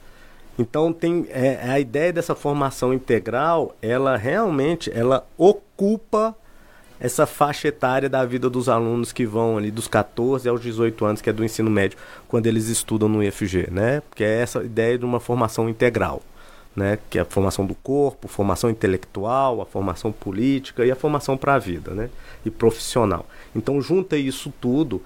Então, 0.58 0.92
tem 0.92 1.26
é, 1.30 1.70
a 1.70 1.80
ideia 1.80 2.12
dessa 2.12 2.36
formação 2.36 2.94
integral, 2.94 3.76
ela 3.82 4.18
realmente 4.18 4.92
ela 4.94 5.26
ocupa 5.38 6.36
essa 7.00 7.26
faixa 7.26 7.70
etária 7.70 8.10
da 8.10 8.26
vida 8.26 8.50
dos 8.50 8.68
alunos 8.68 9.14
que 9.14 9.26
vão 9.26 9.58
ali 9.58 9.72
dos 9.72 9.88
14 9.88 10.50
aos 10.50 10.62
18 10.62 11.06
anos, 11.06 11.22
que 11.22 11.30
é 11.30 11.34
do 11.34 11.46
ensino 11.46 11.70
médio, 11.70 11.98
quando 12.28 12.46
eles 12.48 12.68
estudam 12.68 13.08
no 13.08 13.24
IFG, 13.24 13.70
né? 13.72 14.02
Porque 14.10 14.24
é 14.24 14.42
essa 14.42 14.62
ideia 14.62 14.98
de 14.98 15.06
uma 15.06 15.20
formação 15.20 15.70
integral, 15.70 16.22
né? 16.76 17.00
Que 17.10 17.18
é 17.18 17.22
a 17.22 17.26
formação 17.26 17.66
do 17.66 17.74
corpo, 17.74 18.28
formação 18.28 18.70
intelectual, 18.70 19.62
a 19.62 19.66
formação 19.66 20.12
política 20.12 20.86
e 20.86 20.92
a 20.92 20.96
formação 20.96 21.38
para 21.38 21.56
a 21.56 21.60
vida, 21.60 21.92
né? 21.92 22.10
E 22.46 22.52
profissional. 22.52 23.26
Então, 23.56 23.82
junta 23.82 24.18
isso 24.18 24.54
tudo, 24.60 25.02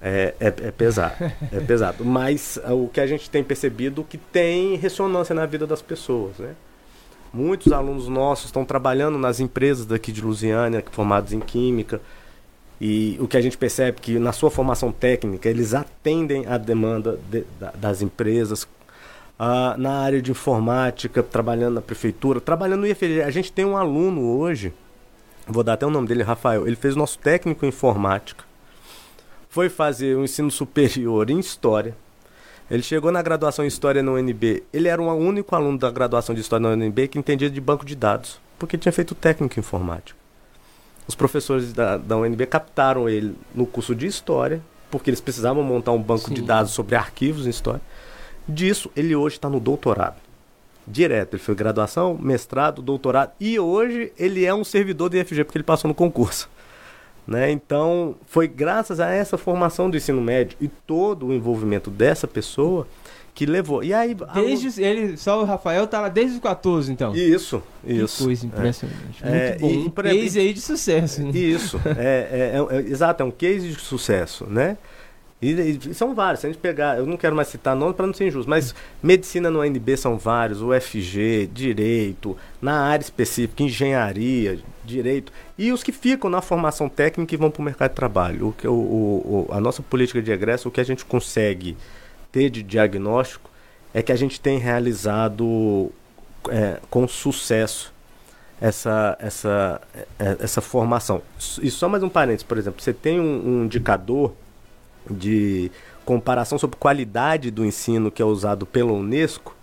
é, 0.00 0.34
é, 0.38 0.46
é, 0.46 0.70
pesado, 0.70 1.14
é 1.52 1.60
pesado. 1.60 2.04
Mas 2.06 2.58
uh, 2.68 2.84
o 2.84 2.88
que 2.88 3.00
a 3.00 3.06
gente 3.06 3.30
tem 3.30 3.42
percebido 3.42 4.02
é 4.02 4.04
que 4.10 4.18
tem 4.18 4.76
ressonância 4.76 5.34
na 5.34 5.46
vida 5.46 5.66
das 5.66 5.80
pessoas, 5.80 6.38
né? 6.38 6.54
Muitos 7.32 7.72
alunos 7.72 8.06
nossos 8.06 8.46
estão 8.46 8.64
trabalhando 8.64 9.18
nas 9.18 9.40
empresas 9.40 9.84
daqui 9.84 10.12
de 10.12 10.20
Lusiânia, 10.20 10.84
formados 10.92 11.32
em 11.32 11.40
Química, 11.40 12.00
E 12.80 13.16
o 13.20 13.26
que 13.26 13.36
a 13.36 13.40
gente 13.40 13.58
percebe 13.58 13.98
é 13.98 14.00
que 14.00 14.18
na 14.20 14.30
sua 14.30 14.50
formação 14.50 14.92
técnica 14.92 15.48
eles 15.48 15.74
atendem 15.74 16.46
a 16.46 16.56
demanda 16.58 17.18
de, 17.28 17.44
da, 17.58 17.72
das 17.72 18.02
empresas. 18.02 18.64
Uh, 19.36 19.76
na 19.76 19.98
área 19.98 20.22
de 20.22 20.30
informática, 20.30 21.20
trabalhando 21.20 21.74
na 21.74 21.82
prefeitura, 21.82 22.40
trabalhando 22.40 22.82
no 22.82 22.86
IFG. 22.86 23.22
A 23.22 23.30
gente 23.30 23.50
tem 23.50 23.64
um 23.64 23.76
aluno 23.76 24.38
hoje, 24.38 24.72
vou 25.44 25.64
dar 25.64 25.72
até 25.72 25.84
o 25.84 25.90
nome 25.90 26.06
dele, 26.06 26.22
Rafael. 26.22 26.68
Ele 26.68 26.76
fez 26.76 26.94
o 26.94 26.98
nosso 26.98 27.18
técnico 27.18 27.64
em 27.64 27.68
informática, 27.68 28.44
foi 29.54 29.70
fazer 29.70 30.16
o 30.16 30.20
um 30.20 30.24
ensino 30.24 30.50
superior 30.50 31.30
em 31.30 31.38
História. 31.38 31.96
Ele 32.70 32.82
chegou 32.82 33.10
na 33.10 33.22
graduação 33.22 33.64
em 33.64 33.68
História 33.68 34.02
no 34.02 34.14
UNB. 34.14 34.64
Ele 34.72 34.88
era 34.88 35.00
o 35.00 35.14
único 35.14 35.54
aluno 35.54 35.78
da 35.78 35.90
graduação 35.90 36.34
de 36.34 36.40
História 36.40 36.68
na 36.68 36.74
UNB 36.74 37.08
que 37.08 37.18
entendia 37.18 37.48
de 37.48 37.60
banco 37.60 37.84
de 37.84 37.94
dados, 37.94 38.40
porque 38.58 38.76
tinha 38.76 38.92
feito 38.92 39.14
técnico 39.14 39.54
em 39.56 39.60
informática 39.60 40.24
os 41.06 41.14
professores 41.14 41.72
da, 41.72 41.96
da 41.96 42.16
UNB 42.16 42.46
captaram 42.46 43.08
ele 43.08 43.36
no 43.54 43.66
curso 43.66 43.94
de 43.94 44.06
História, 44.06 44.60
porque 44.90 45.10
eles 45.10 45.20
precisavam 45.20 45.62
montar 45.62 45.92
um 45.92 46.02
banco 46.02 46.28
Sim. 46.28 46.34
de 46.34 46.42
dados 46.42 46.72
sobre 46.72 46.96
arquivos 46.96 47.46
em 47.46 47.50
História. 47.50 47.80
Disso, 48.48 48.90
ele 48.96 49.14
hoje 49.14 49.36
está 49.36 49.48
no 49.48 49.60
doutorado. 49.60 50.16
Direto, 50.86 51.34
ele 51.34 51.42
foi 51.42 51.54
graduação, 51.54 52.18
mestrado, 52.20 52.82
doutorado, 52.82 53.32
e 53.40 53.58
hoje 53.58 54.12
ele 54.18 54.44
é 54.44 54.54
um 54.54 54.64
servidor 54.64 55.08
do 55.08 55.16
IFG, 55.16 55.44
porque 55.44 55.58
ele 55.58 55.64
passou 55.64 55.88
no 55.88 55.94
concurso. 55.94 56.48
Né? 57.26 57.50
Então, 57.50 58.14
foi 58.26 58.46
graças 58.46 59.00
a 59.00 59.10
essa 59.10 59.38
formação 59.38 59.88
do 59.88 59.96
ensino 59.96 60.20
médio 60.20 60.58
e 60.60 60.68
todo 60.68 61.26
o 61.26 61.32
envolvimento 61.32 61.90
dessa 61.90 62.26
pessoa 62.28 62.86
que 63.34 63.44
levou. 63.44 63.82
E 63.82 63.92
aí. 63.92 64.14
Desde, 64.34 64.82
a... 64.82 64.86
ele, 64.86 65.16
só 65.16 65.42
o 65.42 65.44
Rafael 65.44 65.86
tá 65.86 66.00
lá 66.00 66.08
desde 66.08 66.36
os 66.36 66.40
14, 66.40 66.92
então. 66.92 67.14
Isso, 67.14 67.62
isso. 67.84 68.18
Que 68.18 68.24
coisa 68.24 68.46
impressionante. 68.46 69.22
É. 69.22 69.28
Muito 69.28 69.42
é, 69.42 69.58
bom. 69.58 69.68
E, 69.68 69.86
um 69.86 69.90
case 69.90 70.38
aí 70.38 70.52
de 70.52 70.60
sucesso, 70.60 71.22
né? 71.22 71.30
Isso. 71.34 71.80
é, 71.98 72.54
é, 72.60 72.76
é, 72.76 72.80
exato, 72.80 73.22
é 73.22 73.26
um 73.26 73.30
case 73.30 73.68
de 73.68 73.80
sucesso, 73.80 74.46
né? 74.48 74.78
E, 75.42 75.78
e, 75.90 75.94
são 75.94 76.14
vários, 76.14 76.40
se 76.40 76.46
a 76.46 76.50
gente 76.50 76.60
pegar, 76.60 76.96
eu 76.96 77.06
não 77.06 77.16
quero 77.16 77.36
mais 77.36 77.48
citar 77.48 77.76
nomes 77.76 77.96
para 77.96 78.06
não 78.06 78.14
ser 78.14 78.28
injusto, 78.28 78.48
mas 78.48 78.74
medicina 79.02 79.50
no 79.50 79.60
UNB 79.60 79.96
são 79.96 80.16
vários, 80.16 80.62
UFG, 80.62 81.50
direito, 81.52 82.36
na 82.62 82.84
área 82.86 83.02
específica, 83.02 83.62
engenharia, 83.62 84.58
direito, 84.84 85.32
e 85.58 85.72
os 85.72 85.82
que 85.82 85.92
ficam 85.92 86.30
na 86.30 86.40
formação 86.40 86.88
técnica 86.88 87.34
e 87.34 87.38
vão 87.38 87.50
para 87.50 87.60
o 87.60 87.64
mercado 87.64 87.90
de 87.90 87.96
trabalho. 87.96 88.48
O, 88.48 88.52
que, 88.52 88.66
o, 88.66 88.72
o, 88.72 89.48
a 89.50 89.60
nossa 89.60 89.82
política 89.82 90.22
de 90.22 90.32
egresso, 90.32 90.68
o 90.68 90.70
que 90.70 90.80
a 90.80 90.84
gente 90.84 91.04
consegue 91.04 91.76
ter 92.32 92.48
de 92.48 92.62
diagnóstico 92.62 93.50
é 93.92 94.02
que 94.02 94.12
a 94.12 94.16
gente 94.16 94.40
tem 94.40 94.58
realizado 94.58 95.92
é, 96.48 96.80
com 96.90 97.06
sucesso 97.06 97.92
essa, 98.60 99.16
essa, 99.20 99.80
é, 100.18 100.36
essa 100.40 100.60
formação. 100.60 101.22
E 101.60 101.70
só 101.70 101.88
mais 101.88 102.02
um 102.02 102.08
parênteses, 102.08 102.44
por 102.44 102.56
exemplo, 102.56 102.82
você 102.82 102.92
tem 102.92 103.20
um, 103.20 103.60
um 103.60 103.64
indicador 103.64 104.32
de 105.10 105.70
comparação 106.04 106.58
sobre 106.58 106.76
qualidade 106.76 107.50
do 107.50 107.64
ensino 107.64 108.10
que 108.10 108.22
é 108.22 108.24
usado 108.24 108.66
pela 108.66 108.92
Unesco, 108.92 109.54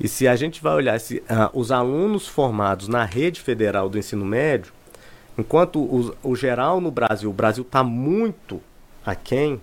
e 0.00 0.08
se 0.08 0.26
a 0.26 0.34
gente 0.34 0.62
vai 0.62 0.74
olhar 0.74 0.98
se, 0.98 1.22
ah, 1.28 1.50
os 1.52 1.70
alunos 1.70 2.26
formados 2.26 2.88
na 2.88 3.04
rede 3.04 3.40
federal 3.40 3.88
do 3.88 3.98
ensino 3.98 4.24
médio, 4.24 4.72
enquanto 5.38 5.78
o, 5.78 6.14
o 6.22 6.34
geral 6.34 6.80
no 6.80 6.90
Brasil, 6.90 7.30
o 7.30 7.32
Brasil 7.32 7.62
está 7.62 7.84
muito 7.84 8.60
aquém 9.04 9.60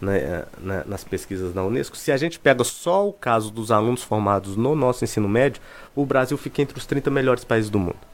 né, 0.00 0.44
né, 0.58 0.82
nas 0.86 1.04
pesquisas 1.04 1.52
da 1.52 1.62
Unesco, 1.62 1.96
se 1.96 2.10
a 2.10 2.16
gente 2.16 2.38
pega 2.38 2.64
só 2.64 3.06
o 3.06 3.12
caso 3.12 3.50
dos 3.50 3.70
alunos 3.70 4.02
formados 4.02 4.56
no 4.56 4.74
nosso 4.74 5.04
ensino 5.04 5.28
médio, 5.28 5.60
o 5.94 6.06
Brasil 6.06 6.38
fica 6.38 6.62
entre 6.62 6.78
os 6.78 6.86
30 6.86 7.10
melhores 7.10 7.44
países 7.44 7.70
do 7.70 7.78
mundo. 7.78 8.09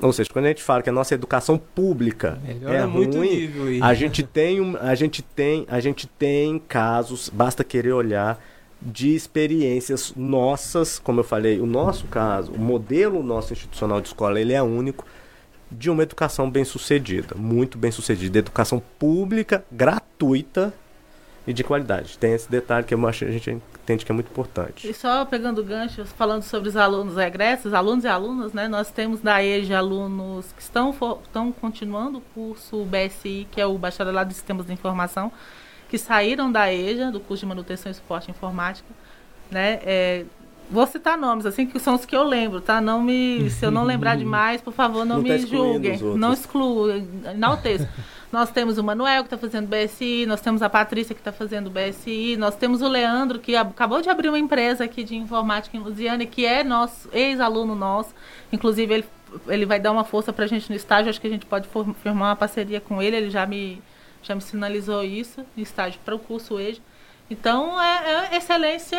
Ou 0.00 0.12
seja, 0.12 0.30
quando 0.32 0.44
a 0.44 0.48
gente 0.48 0.62
fala 0.62 0.82
que 0.82 0.88
a 0.88 0.92
nossa 0.92 1.14
educação 1.14 1.58
pública 1.58 2.38
Melhora 2.46 2.78
é 2.78 2.86
muito 2.86 3.18
ruim, 3.18 3.28
nível, 3.28 3.84
a 3.84 3.94
gente 3.94 4.22
tem 4.22 4.60
um, 4.60 4.76
a 4.76 4.94
gente 4.94 5.22
tem 5.22 5.66
a 5.68 5.80
gente 5.80 6.06
tem 6.06 6.58
casos, 6.58 7.28
basta 7.28 7.64
querer 7.64 7.92
olhar 7.92 8.40
de 8.80 9.12
experiências 9.14 10.12
nossas, 10.16 11.00
como 11.00 11.20
eu 11.20 11.24
falei, 11.24 11.58
o 11.60 11.66
nosso 11.66 12.06
caso, 12.06 12.52
o 12.52 12.58
modelo 12.58 13.22
nosso 13.24 13.52
institucional 13.52 14.00
de 14.00 14.06
escola, 14.06 14.40
ele 14.40 14.52
é 14.52 14.62
único 14.62 15.04
de 15.70 15.90
uma 15.90 16.02
educação 16.02 16.48
bem 16.48 16.64
sucedida, 16.64 17.34
muito 17.36 17.76
bem 17.76 17.90
sucedida, 17.90 18.38
educação 18.38 18.80
pública 18.98 19.64
gratuita 19.70 20.72
e 21.46 21.52
de 21.52 21.64
qualidade. 21.64 22.16
Tem 22.18 22.32
esse 22.32 22.48
detalhe 22.48 22.86
que 22.86 22.94
eu 22.94 23.06
acho, 23.06 23.24
a 23.24 23.30
gente 23.30 23.58
entende 23.88 24.04
que 24.04 24.12
é 24.12 24.14
muito 24.14 24.30
importante. 24.30 24.88
E 24.88 24.92
só 24.92 25.24
pegando 25.24 25.64
gancho, 25.64 26.04
falando 26.04 26.42
sobre 26.42 26.68
os 26.68 26.76
alunos 26.76 27.16
regressos, 27.16 27.72
alunos 27.72 28.04
e 28.04 28.08
alunas, 28.08 28.52
né? 28.52 28.68
Nós 28.68 28.90
temos 28.90 29.20
da 29.20 29.42
EJA 29.42 29.78
alunos 29.78 30.52
que 30.52 30.60
estão, 30.60 30.94
estão 31.24 31.50
continuando 31.50 32.18
o 32.18 32.20
curso 32.34 32.84
BSI, 32.84 33.48
que 33.50 33.60
é 33.60 33.66
o 33.66 33.78
Bacharelado 33.78 34.28
de 34.28 34.34
Sistemas 34.34 34.66
de 34.66 34.72
Informação, 34.72 35.32
que 35.88 35.96
saíram 35.96 36.52
da 36.52 36.72
EJA, 36.72 37.10
do 37.10 37.20
curso 37.20 37.40
de 37.40 37.46
Manutenção 37.46 37.90
e 37.90 37.94
Suporte 37.94 38.30
Informática, 38.30 38.88
né? 39.50 39.80
É, 39.82 40.24
Vou 40.70 40.86
citar 40.86 41.16
nomes, 41.16 41.46
assim, 41.46 41.66
que 41.66 41.78
são 41.78 41.94
os 41.94 42.04
que 42.04 42.14
eu 42.14 42.22
lembro, 42.22 42.60
tá? 42.60 42.78
Não 42.78 43.02
me, 43.02 43.48
se 43.48 43.64
eu 43.64 43.70
não 43.70 43.84
lembrar 43.84 44.16
demais, 44.18 44.60
por 44.60 44.72
favor, 44.72 45.04
não, 45.06 45.16
não 45.16 45.22
me 45.22 45.30
tá 45.30 45.38
julguem. 45.38 45.98
Não 46.16 46.30
excluam, 46.32 47.08
enalteço. 47.24 47.88
Nós 48.30 48.50
temos 48.50 48.76
o 48.76 48.84
Manuel, 48.84 49.22
que 49.22 49.34
está 49.34 49.38
fazendo 49.38 49.66
BSI, 49.68 50.26
nós 50.26 50.40
temos 50.40 50.60
a 50.60 50.68
Patrícia, 50.68 51.14
que 51.14 51.20
está 51.20 51.32
fazendo 51.32 51.70
BSI, 51.70 52.36
nós 52.36 52.54
temos 52.54 52.82
o 52.82 52.88
Leandro, 52.88 53.38
que 53.38 53.56
acabou 53.56 54.02
de 54.02 54.10
abrir 54.10 54.28
uma 54.28 54.38
empresa 54.38 54.84
aqui 54.84 55.02
de 55.02 55.16
informática 55.16 55.76
em 55.76 55.80
Lusiana, 55.80 56.26
que 56.26 56.44
é 56.44 56.62
nosso 56.62 57.08
ex-aluno 57.12 57.74
nosso. 57.74 58.14
Inclusive, 58.52 58.94
ele, 58.94 59.04
ele 59.46 59.64
vai 59.64 59.80
dar 59.80 59.92
uma 59.92 60.04
força 60.04 60.30
para 60.30 60.44
a 60.44 60.48
gente 60.48 60.68
no 60.68 60.76
estágio, 60.76 61.08
acho 61.08 61.20
que 61.20 61.26
a 61.26 61.30
gente 61.30 61.46
pode 61.46 61.66
firmar 62.02 62.30
uma 62.30 62.36
parceria 62.36 62.80
com 62.80 63.00
ele, 63.00 63.16
ele 63.16 63.30
já 63.30 63.46
me, 63.46 63.82
já 64.22 64.34
me 64.34 64.42
sinalizou 64.42 65.02
isso, 65.02 65.44
no 65.56 65.62
estágio 65.62 65.98
para 66.04 66.14
o 66.14 66.18
curso 66.18 66.60
EJA. 66.60 66.82
Então, 67.30 67.80
é, 67.80 68.28
é 68.30 68.36
excelência 68.36 68.98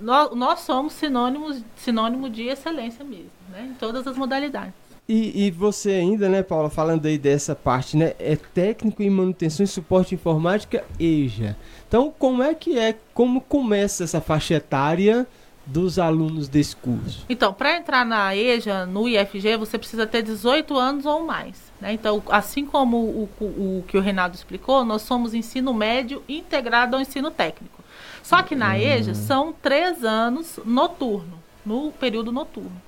nós, 0.00 0.34
nós 0.34 0.60
somos 0.60 0.92
sinônimos, 0.92 1.62
sinônimo 1.76 2.28
de 2.28 2.48
excelência 2.48 3.04
mesmo, 3.04 3.30
né? 3.50 3.68
Em 3.70 3.74
todas 3.74 4.06
as 4.06 4.16
modalidades. 4.16 4.74
E, 5.14 5.44
e, 5.44 5.50
você 5.50 5.90
ainda, 5.90 6.26
né, 6.26 6.42
Paula, 6.42 6.70
falando 6.70 7.04
aí 7.04 7.18
dessa 7.18 7.54
parte, 7.54 7.98
né, 7.98 8.14
é 8.18 8.34
técnico 8.34 9.02
em 9.02 9.10
manutenção 9.10 9.62
e 9.62 9.66
suporte 9.66 10.14
informática 10.14 10.82
EJA. 10.98 11.54
Então, 11.86 12.10
como 12.18 12.42
é 12.42 12.54
que 12.54 12.78
é, 12.78 12.96
como 13.12 13.42
começa 13.42 14.04
essa 14.04 14.22
faixa 14.22 14.54
etária 14.54 15.26
dos 15.66 15.98
alunos 15.98 16.48
desse 16.48 16.74
curso? 16.74 17.26
Então, 17.28 17.52
para 17.52 17.76
entrar 17.76 18.06
na 18.06 18.34
EJA, 18.34 18.86
no 18.86 19.06
IFG, 19.06 19.58
você 19.58 19.76
precisa 19.76 20.06
ter 20.06 20.22
18 20.22 20.74
anos 20.78 21.04
ou 21.04 21.26
mais. 21.26 21.70
Né? 21.78 21.92
Então, 21.92 22.22
assim 22.30 22.64
como 22.64 22.96
o, 22.96 23.28
o, 23.38 23.44
o 23.44 23.84
que 23.86 23.98
o 23.98 24.00
Renato 24.00 24.34
explicou, 24.34 24.82
nós 24.82 25.02
somos 25.02 25.34
ensino 25.34 25.74
médio 25.74 26.22
integrado 26.26 26.96
ao 26.96 27.02
ensino 27.02 27.30
técnico. 27.30 27.84
Só 28.22 28.42
que 28.42 28.54
na 28.54 28.78
EJA 28.78 29.12
são 29.12 29.52
três 29.52 30.04
anos 30.04 30.58
noturno, 30.64 31.38
no 31.66 31.92
período 31.92 32.32
noturno. 32.32 32.80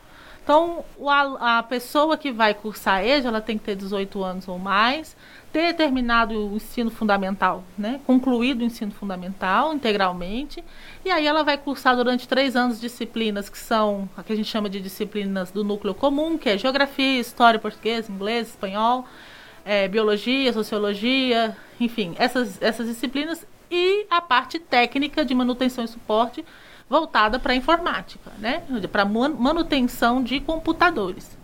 Então, 0.44 0.84
a, 1.08 1.58
a 1.58 1.62
pessoa 1.62 2.18
que 2.18 2.30
vai 2.30 2.52
cursar 2.52 3.02
EJA, 3.02 3.28
ela 3.28 3.40
tem 3.40 3.56
que 3.56 3.64
ter 3.64 3.74
18 3.74 4.22
anos 4.22 4.46
ou 4.46 4.58
mais, 4.58 5.16
ter 5.50 5.72
terminado 5.74 6.34
o 6.34 6.56
ensino 6.56 6.90
fundamental, 6.90 7.64
né? 7.78 7.98
concluído 8.06 8.60
o 8.60 8.64
ensino 8.64 8.92
fundamental 8.92 9.72
integralmente, 9.72 10.62
e 11.02 11.10
aí 11.10 11.26
ela 11.26 11.42
vai 11.42 11.56
cursar 11.56 11.96
durante 11.96 12.28
três 12.28 12.56
anos 12.56 12.78
disciplinas 12.78 13.48
que 13.48 13.56
são 13.56 14.06
a 14.14 14.22
que 14.22 14.34
a 14.34 14.36
gente 14.36 14.50
chama 14.50 14.68
de 14.68 14.80
disciplinas 14.80 15.50
do 15.50 15.64
núcleo 15.64 15.94
comum, 15.94 16.36
que 16.36 16.50
é 16.50 16.58
geografia, 16.58 17.20
história, 17.20 17.58
português, 17.58 18.10
inglês, 18.10 18.48
espanhol, 18.48 19.06
é, 19.64 19.88
biologia, 19.88 20.52
sociologia, 20.52 21.56
enfim, 21.80 22.14
essas, 22.18 22.60
essas 22.60 22.86
disciplinas 22.86 23.46
e 23.70 24.04
a 24.10 24.20
parte 24.20 24.58
técnica 24.58 25.24
de 25.24 25.34
manutenção 25.34 25.84
e 25.84 25.88
suporte 25.88 26.44
voltada 26.88 27.38
para 27.38 27.54
informática, 27.54 28.30
né? 28.38 28.62
para 28.90 29.04
manutenção 29.04 30.22
de 30.22 30.40
computadores. 30.40 31.36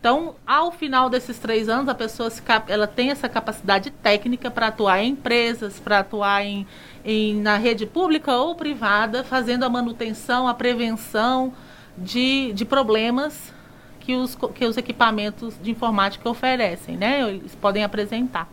Então, 0.00 0.36
ao 0.46 0.70
final 0.70 1.10
desses 1.10 1.38
três 1.40 1.68
anos, 1.68 1.88
a 1.88 1.94
pessoa 1.94 2.30
se, 2.30 2.40
ela 2.68 2.86
tem 2.86 3.10
essa 3.10 3.28
capacidade 3.28 3.90
técnica 3.90 4.48
para 4.48 4.68
atuar 4.68 5.02
em 5.02 5.10
empresas, 5.10 5.80
para 5.80 5.98
atuar 5.98 6.44
em, 6.44 6.64
em, 7.04 7.34
na 7.40 7.56
rede 7.56 7.84
pública 7.84 8.32
ou 8.36 8.54
privada, 8.54 9.24
fazendo 9.24 9.64
a 9.64 9.68
manutenção, 9.68 10.46
a 10.46 10.54
prevenção 10.54 11.52
de, 11.96 12.52
de 12.52 12.64
problemas 12.64 13.52
que 13.98 14.14
os, 14.14 14.38
que 14.54 14.64
os 14.64 14.76
equipamentos 14.76 15.56
de 15.60 15.72
informática 15.72 16.30
oferecem, 16.30 16.96
né? 16.96 17.28
Eles 17.28 17.56
podem 17.56 17.82
apresentar. 17.82 18.48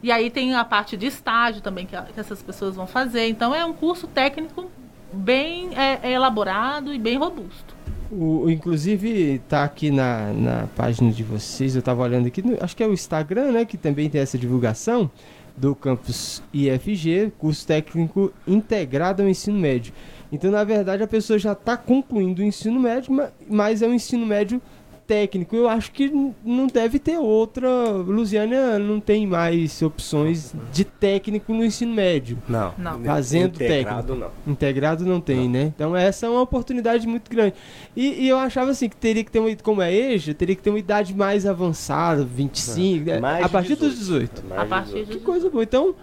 E 0.00 0.12
aí 0.12 0.30
tem 0.30 0.54
a 0.54 0.64
parte 0.64 0.96
de 0.96 1.06
estágio 1.06 1.62
também 1.62 1.84
que, 1.84 2.00
que 2.00 2.20
essas 2.20 2.40
pessoas 2.40 2.76
vão 2.76 2.86
fazer. 2.86 3.26
Então 3.26 3.52
é 3.52 3.64
um 3.64 3.72
curso 3.72 4.06
técnico 4.06 4.70
bem 5.14 5.70
é, 5.76 6.00
é 6.02 6.12
elaborado 6.12 6.92
e 6.92 6.98
bem 6.98 7.16
robusto. 7.16 7.74
O, 8.10 8.48
inclusive 8.50 9.36
está 9.36 9.64
aqui 9.64 9.90
na, 9.90 10.32
na 10.32 10.66
página 10.76 11.10
de 11.10 11.22
vocês, 11.22 11.74
eu 11.74 11.80
estava 11.80 12.02
olhando 12.02 12.26
aqui, 12.26 12.42
acho 12.60 12.76
que 12.76 12.82
é 12.82 12.86
o 12.86 12.92
Instagram, 12.92 13.52
né, 13.52 13.64
que 13.64 13.76
também 13.76 14.08
tem 14.10 14.20
essa 14.20 14.38
divulgação 14.38 15.10
do 15.56 15.74
campus 15.74 16.42
IFG, 16.52 17.32
curso 17.38 17.66
técnico 17.66 18.32
integrado 18.46 19.22
ao 19.22 19.28
ensino 19.28 19.58
médio. 19.58 19.92
Então, 20.30 20.50
na 20.50 20.64
verdade, 20.64 21.02
a 21.02 21.06
pessoa 21.06 21.38
já 21.38 21.52
está 21.52 21.76
concluindo 21.76 22.42
o 22.42 22.44
ensino 22.44 22.80
médio, 22.80 23.12
mas 23.48 23.82
é 23.82 23.86
um 23.86 23.94
ensino 23.94 24.26
médio 24.26 24.60
técnico. 25.06 25.54
Eu 25.54 25.68
acho 25.68 25.90
que 25.92 26.10
não 26.44 26.66
deve 26.66 26.98
ter 26.98 27.18
outra. 27.18 27.68
Lusiana 27.92 28.78
não 28.78 29.00
tem 29.00 29.26
mais 29.26 29.80
opções 29.82 30.54
de 30.72 30.84
técnico 30.84 31.52
no 31.52 31.64
ensino 31.64 31.92
médio. 31.94 32.38
Não. 32.48 32.72
Não. 32.78 33.02
Fazendo 33.04 33.54
Integrado, 33.54 34.08
técnico. 34.14 34.32
não. 34.46 34.52
Integrado 34.52 35.04
não 35.06 35.20
tem, 35.20 35.44
Não. 35.44 35.50
né? 35.50 35.72
Então 35.74 35.96
essa 35.96 36.26
é 36.26 36.28
uma 36.28 36.40
oportunidade 36.42 37.06
muito 37.06 37.30
grande. 37.30 37.54
E, 37.96 38.24
e 38.24 38.28
eu 38.28 38.38
achava 38.38 38.70
assim 38.70 38.88
que 38.88 38.96
teria 38.96 39.22
que 39.24 39.30
ter 39.30 39.38
uma, 39.38 39.54
como 39.56 39.80
é 39.82 39.92
EJA, 39.92 40.34
teria 40.34 40.56
que 40.56 40.62
ter 40.62 40.70
uma 40.70 40.78
idade 40.78 41.14
mais 41.14 41.46
avançada, 41.46 42.24
25, 42.24 43.06
né? 43.06 43.20
Mais 43.20 43.44
a 43.44 43.48
partir 43.48 43.74
dos 43.76 43.96
18. 43.98 44.44
Mais 44.48 44.60
A 44.60 44.66
partir 44.66 44.92
18. 45.04 45.10
de 45.12 45.18
Que 45.18 45.24
coisa 45.24 45.50
boa. 45.50 45.62
Então, 45.62 45.94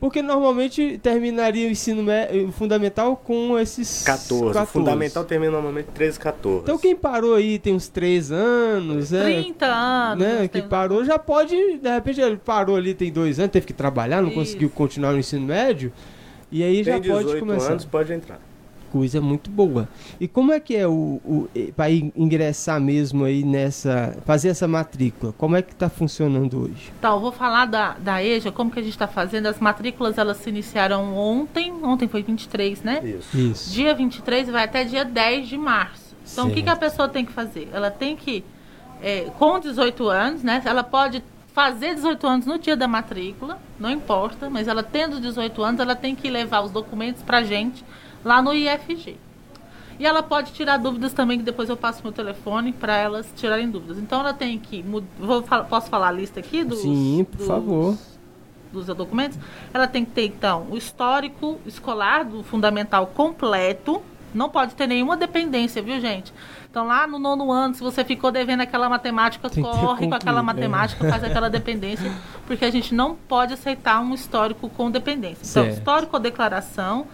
porque 0.00 0.22
normalmente 0.22 0.98
terminaria 1.02 1.66
o 1.66 1.70
ensino 1.70 2.04
o 2.46 2.52
fundamental 2.52 3.16
com 3.16 3.58
esses 3.58 4.02
14. 4.02 4.58
O 4.58 4.66
fundamental 4.66 5.24
termina 5.24 5.52
normalmente 5.52 5.86
13, 5.86 6.18
14. 6.18 6.62
Então 6.62 6.78
quem 6.78 6.94
parou 6.94 7.34
aí 7.34 7.58
tem 7.58 7.74
uns 7.74 7.88
3 7.88 8.30
anos, 8.32 9.10
né? 9.10 9.24
30 9.24 9.66
anos. 9.66 10.24
né, 10.24 10.48
que 10.48 10.62
parou 10.62 11.04
já 11.04 11.18
pode, 11.18 11.56
de 11.78 11.88
repente 11.88 12.20
ele 12.20 12.36
parou 12.36 12.76
ali 12.76 12.94
tem 12.94 13.10
dois 13.12 13.38
anos, 13.38 13.52
teve 13.52 13.66
que 13.66 13.72
trabalhar, 13.72 14.20
não 14.20 14.28
Isso. 14.28 14.38
conseguiu 14.38 14.70
continuar 14.70 15.12
no 15.12 15.18
ensino 15.18 15.46
médio, 15.46 15.92
e 16.50 16.62
aí 16.62 16.82
já 16.84 17.00
Tem 17.00 17.10
pode 17.10 17.24
18 17.24 17.38
começar. 17.40 17.70
anos, 17.72 17.84
pode 17.84 18.12
entrar. 18.12 18.40
Coisa 18.94 19.20
muito 19.20 19.50
boa. 19.50 19.88
E 20.20 20.28
como 20.28 20.52
é 20.52 20.60
que 20.60 20.76
é 20.76 20.86
o, 20.86 21.20
o 21.24 21.48
para 21.74 21.90
ingressar 21.90 22.80
mesmo 22.80 23.24
aí 23.24 23.42
nessa, 23.42 24.16
fazer 24.24 24.50
essa 24.50 24.68
matrícula? 24.68 25.34
Como 25.36 25.56
é 25.56 25.62
que 25.62 25.74
tá 25.74 25.88
funcionando 25.88 26.62
hoje? 26.62 26.92
Então, 26.96 27.14
eu 27.14 27.20
vou 27.20 27.32
falar 27.32 27.66
da, 27.66 27.94
da 27.98 28.22
EJA, 28.22 28.52
como 28.52 28.70
que 28.70 28.78
a 28.78 28.82
gente 28.82 28.92
está 28.92 29.08
fazendo. 29.08 29.46
As 29.46 29.58
matrículas, 29.58 30.16
elas 30.16 30.36
se 30.36 30.48
iniciaram 30.48 31.12
ontem. 31.12 31.72
Ontem 31.82 32.06
foi 32.06 32.22
23, 32.22 32.82
né? 32.84 33.00
Isso. 33.04 33.36
Isso. 33.36 33.72
Dia 33.72 33.96
23 33.96 34.48
vai 34.48 34.62
até 34.62 34.84
dia 34.84 35.04
10 35.04 35.48
de 35.48 35.58
março. 35.58 36.14
Então, 36.32 36.46
o 36.46 36.52
que, 36.52 36.62
que 36.62 36.68
a 36.68 36.76
Certo. 36.76 36.88
pessoa 36.88 37.08
tem 37.08 37.24
que 37.24 37.32
fazer? 37.32 37.68
Ela 37.72 37.90
tem 37.90 38.14
que, 38.14 38.44
é, 39.02 39.22
com 39.40 39.58
18 39.58 40.08
anos, 40.08 40.44
né? 40.44 40.62
Ela 40.64 40.84
pode 40.84 41.20
fazer 41.52 41.96
18 41.96 42.24
anos 42.28 42.46
no 42.46 42.60
dia 42.60 42.76
da 42.76 42.86
matrícula, 42.86 43.58
não 43.76 43.90
importa, 43.90 44.48
mas 44.48 44.68
ela 44.68 44.84
tendo 44.84 45.20
18 45.20 45.64
anos, 45.64 45.80
ela 45.80 45.96
tem 45.96 46.14
que 46.14 46.30
levar 46.30 46.60
os 46.60 46.70
documentos 46.70 47.24
pra 47.24 47.42
gente 47.42 47.84
lá 48.24 48.40
no 48.42 48.52
IFG. 48.54 49.16
E 49.98 50.04
ela 50.06 50.22
pode 50.24 50.52
tirar 50.52 50.76
dúvidas 50.76 51.12
também, 51.12 51.38
que 51.38 51.44
depois 51.44 51.68
eu 51.68 51.76
passo 51.76 52.02
meu 52.02 52.10
telefone 52.12 52.72
para 52.72 52.96
elas 52.96 53.32
tirarem 53.36 53.70
dúvidas. 53.70 53.98
Então 53.98 54.20
ela 54.20 54.34
tem 54.34 54.58
que. 54.58 54.82
Vou, 55.18 55.42
posso 55.68 55.88
falar 55.88 56.08
a 56.08 56.12
lista 56.12 56.40
aqui 56.40 56.64
dos. 56.64 56.80
Sim, 56.80 57.24
por 57.30 57.38
dos- 57.38 57.46
favor. 57.46 57.96
dos 58.72 58.86
documentos, 58.86 59.38
ela 59.72 59.86
tem 59.86 60.04
que 60.04 60.10
ter, 60.10 60.26
então, 60.26 60.66
o 60.68 60.76
histórico 60.76 61.60
escolar 61.64 62.24
do 62.24 62.42
fundamental 62.42 63.06
completo. 63.06 64.02
Não 64.34 64.48
pode 64.50 64.74
ter 64.74 64.88
nenhuma 64.88 65.16
dependência, 65.16 65.80
viu, 65.80 66.00
gente? 66.00 66.34
Então, 66.68 66.84
lá 66.88 67.06
no 67.06 67.20
nono 67.20 67.52
ano, 67.52 67.72
se 67.72 67.80
você 67.80 68.04
ficou 68.04 68.32
devendo 68.32 68.62
aquela 68.62 68.88
matemática, 68.88 69.48
Tem 69.48 69.62
corre 69.62 70.08
com 70.08 70.14
aquela 70.16 70.40
é. 70.40 70.42
matemática, 70.42 71.08
faz 71.08 71.22
aquela 71.22 71.48
dependência, 71.48 72.10
porque 72.44 72.64
a 72.64 72.70
gente 72.72 72.92
não 72.92 73.14
pode 73.14 73.52
aceitar 73.54 74.00
um 74.00 74.12
histórico 74.12 74.68
com 74.70 74.90
dependência. 74.90 75.38
Então, 75.48 75.62
Certo. 75.62 75.78
histórico 75.78 76.16
ou 76.16 76.20
declaração, 76.20 77.06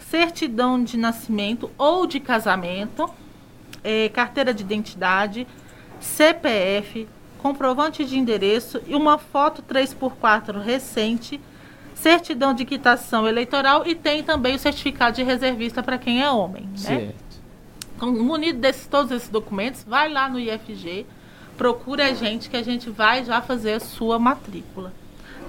certidão 0.00 0.82
de 0.82 0.96
nascimento 0.96 1.70
ou 1.76 2.06
de 2.06 2.20
casamento, 2.20 3.08
eh, 3.84 4.08
carteira 4.10 4.52
de 4.52 4.62
identidade, 4.62 5.46
CPF, 6.00 7.06
comprovante 7.38 8.04
de 8.04 8.18
endereço 8.18 8.80
e 8.86 8.94
uma 8.94 9.18
foto 9.18 9.62
3x4 9.62 10.60
recente, 10.60 11.40
certidão 11.94 12.54
de 12.54 12.64
quitação 12.64 13.26
eleitoral 13.26 13.86
e 13.86 13.94
tem 13.94 14.22
também 14.22 14.54
o 14.54 14.58
certificado 14.58 15.16
de 15.16 15.22
reservista 15.22 15.82
para 15.82 15.98
quem 15.98 16.22
é 16.22 16.30
homem. 16.30 16.64
Né? 16.64 16.76
Certo. 16.76 17.40
Então, 17.96 18.12
munido 18.12 18.58
desses 18.58 18.86
todos 18.86 19.12
esses 19.12 19.28
documentos, 19.28 19.84
vai 19.84 20.08
lá 20.08 20.28
no 20.28 20.40
IFG, 20.40 21.06
procura 21.56 22.06
a 22.06 22.14
gente 22.14 22.48
que 22.48 22.56
a 22.56 22.62
gente 22.62 22.88
vai 22.88 23.24
já 23.24 23.42
fazer 23.42 23.74
a 23.74 23.80
sua 23.80 24.18
matrícula. 24.18 24.92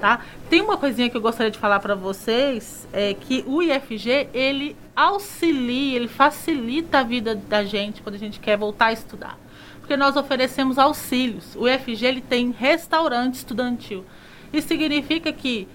Tá? 0.01 0.19
Tem 0.49 0.61
uma 0.61 0.77
coisinha 0.77 1.11
que 1.11 1.15
eu 1.15 1.21
gostaria 1.21 1.51
de 1.51 1.59
falar 1.59 1.79
para 1.79 1.93
vocês, 1.93 2.87
é 2.91 3.13
que 3.13 3.43
o 3.45 3.61
IFG, 3.61 4.29
ele 4.33 4.75
auxilia, 4.95 5.95
ele 5.95 6.07
facilita 6.07 6.97
a 6.97 7.03
vida 7.03 7.35
da 7.35 7.63
gente 7.63 8.01
quando 8.01 8.15
a 8.15 8.17
gente 8.17 8.39
quer 8.39 8.57
voltar 8.57 8.87
a 8.87 8.93
estudar. 8.93 9.37
Porque 9.79 9.95
nós 9.95 10.15
oferecemos 10.15 10.79
auxílios. 10.79 11.55
O 11.55 11.69
IFG, 11.69 12.03
ele 12.03 12.19
tem 12.19 12.49
restaurante 12.49 13.35
estudantil. 13.35 14.03
Isso 14.51 14.69
significa 14.69 15.31
que 15.31 15.67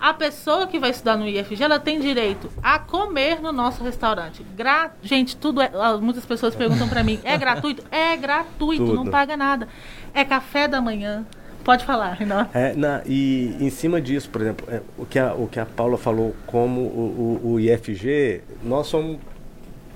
a 0.00 0.14
pessoa 0.14 0.68
que 0.68 0.78
vai 0.78 0.90
estudar 0.90 1.16
no 1.16 1.26
IFG, 1.28 1.64
ela 1.64 1.80
tem 1.80 1.98
direito 1.98 2.52
a 2.62 2.78
comer 2.78 3.40
no 3.40 3.50
nosso 3.50 3.82
restaurante. 3.82 4.44
Gra... 4.56 4.92
Gente, 5.02 5.36
tudo 5.36 5.60
é. 5.60 5.72
ah, 5.74 5.96
Muitas 5.96 6.24
pessoas 6.24 6.54
perguntam 6.54 6.88
para 6.88 7.02
mim: 7.02 7.18
é 7.24 7.34
gratuito? 7.38 7.84
É 7.90 8.16
gratuito, 8.16 8.84
não 8.84 8.98
Tudo. 8.98 9.10
paga 9.10 9.36
nada. 9.36 9.68
É 10.14 10.24
café 10.24 10.68
da 10.68 10.80
manhã. 10.80 11.26
Pode 11.64 11.84
falar, 11.84 12.12
Renan. 12.14 12.48
É, 12.52 12.74
na- 12.74 13.02
e 13.06 13.56
em 13.60 13.70
cima 13.70 14.00
disso, 14.00 14.28
por 14.30 14.40
exemplo, 14.42 14.66
é, 14.70 14.80
o, 14.98 15.06
que 15.06 15.18
a, 15.18 15.32
o 15.34 15.46
que 15.46 15.60
a 15.60 15.66
Paula 15.66 15.96
falou 15.96 16.34
como 16.46 16.80
o, 16.80 17.40
o- 17.44 17.52
o 17.52 17.60
IFG, 17.60 18.40
nós 18.64 18.86
somos 18.88 19.18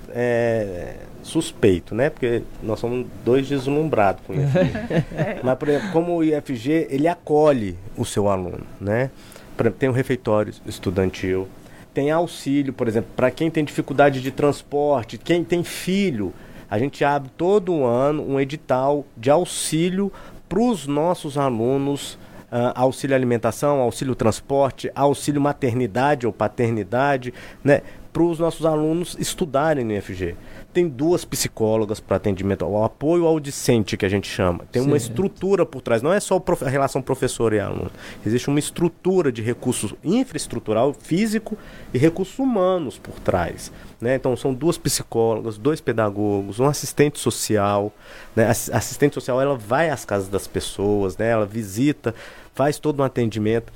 é, 0.09 0.95
suspeito, 1.23 1.93
né? 1.93 2.09
Porque 2.09 2.41
nós 2.63 2.79
somos 2.79 3.05
dois 3.25 3.47
deslumbrados 3.47 4.21
com 4.25 4.33
o 4.33 4.35
IFG. 4.37 5.41
Mas, 5.43 5.57
por 5.57 5.67
exemplo, 5.69 5.91
como 5.91 6.15
o 6.17 6.23
IFG, 6.23 6.87
ele 6.89 7.07
acolhe 7.07 7.77
o 7.97 8.05
seu 8.05 8.29
aluno, 8.29 8.65
né? 8.79 9.09
Por 9.55 9.63
exemplo, 9.65 9.79
tem 9.79 9.89
um 9.89 9.93
refeitório 9.93 10.53
estudantil, 10.65 11.47
tem 11.93 12.11
auxílio, 12.11 12.71
por 12.71 12.87
exemplo, 12.87 13.09
para 13.15 13.31
quem 13.31 13.49
tem 13.49 13.63
dificuldade 13.65 14.21
de 14.21 14.31
transporte, 14.31 15.17
quem 15.17 15.43
tem 15.43 15.63
filho, 15.63 16.31
a 16.69 16.77
gente 16.77 17.03
abre 17.03 17.29
todo 17.35 17.83
ano 17.83 18.23
um 18.29 18.39
edital 18.39 19.03
de 19.17 19.29
auxílio 19.31 20.11
para 20.47 20.59
os 20.59 20.87
nossos 20.87 21.37
alunos, 21.37 22.17
ah, 22.51 22.73
auxílio 22.75 23.15
alimentação, 23.15 23.79
auxílio 23.79 24.15
transporte, 24.15 24.91
auxílio 24.95 25.41
maternidade 25.41 26.25
ou 26.25 26.33
paternidade, 26.33 27.33
né? 27.63 27.81
Para 28.13 28.23
os 28.23 28.39
nossos 28.39 28.65
alunos 28.65 29.15
estudarem 29.19 29.83
no 29.83 29.93
IFG. 29.93 30.35
Tem 30.77 30.87
duas 30.87 31.25
psicólogas 31.25 31.99
para 31.99 32.17
atendimento, 32.17 32.63
o 32.63 32.83
apoio 32.83 33.25
ao 33.25 33.39
discente 33.39 33.97
que 33.97 34.05
a 34.05 34.09
gente 34.09 34.29
chama. 34.29 34.63
Tem 34.71 34.79
uma 34.79 34.91
Certo. 34.91 35.09
estrutura 35.09 35.65
por 35.65 35.81
trás, 35.81 36.03
não 36.03 36.13
é 36.13 36.19
só 36.19 36.39
a 36.63 36.69
relação 36.69 37.01
professor 37.01 37.51
e 37.51 37.59
aluno. 37.59 37.89
Existe 38.23 38.47
uma 38.47 38.59
estrutura 38.59 39.31
de 39.31 39.41
recursos 39.41 39.95
infraestrutural, 40.03 40.93
físico 40.93 41.57
e 41.91 41.97
recursos 41.97 42.37
humanos 42.37 42.99
por 42.99 43.19
trás. 43.21 43.71
Né? 43.99 44.13
Então 44.13 44.37
são 44.37 44.53
duas 44.53 44.77
psicólogas, 44.77 45.57
dois 45.57 45.81
pedagogos, 45.81 46.59
um 46.59 46.67
assistente 46.67 47.17
social. 47.17 47.91
Né? 48.35 48.45
A 48.45 48.51
ass- 48.51 48.69
assistente 48.71 49.15
social 49.15 49.41
ela 49.41 49.57
vai 49.57 49.89
às 49.89 50.05
casas 50.05 50.29
das 50.29 50.45
pessoas, 50.45 51.17
né? 51.17 51.29
ela 51.29 51.47
visita, 51.47 52.13
faz 52.53 52.77
todo 52.77 52.99
um 52.99 53.03
atendimento. 53.03 53.73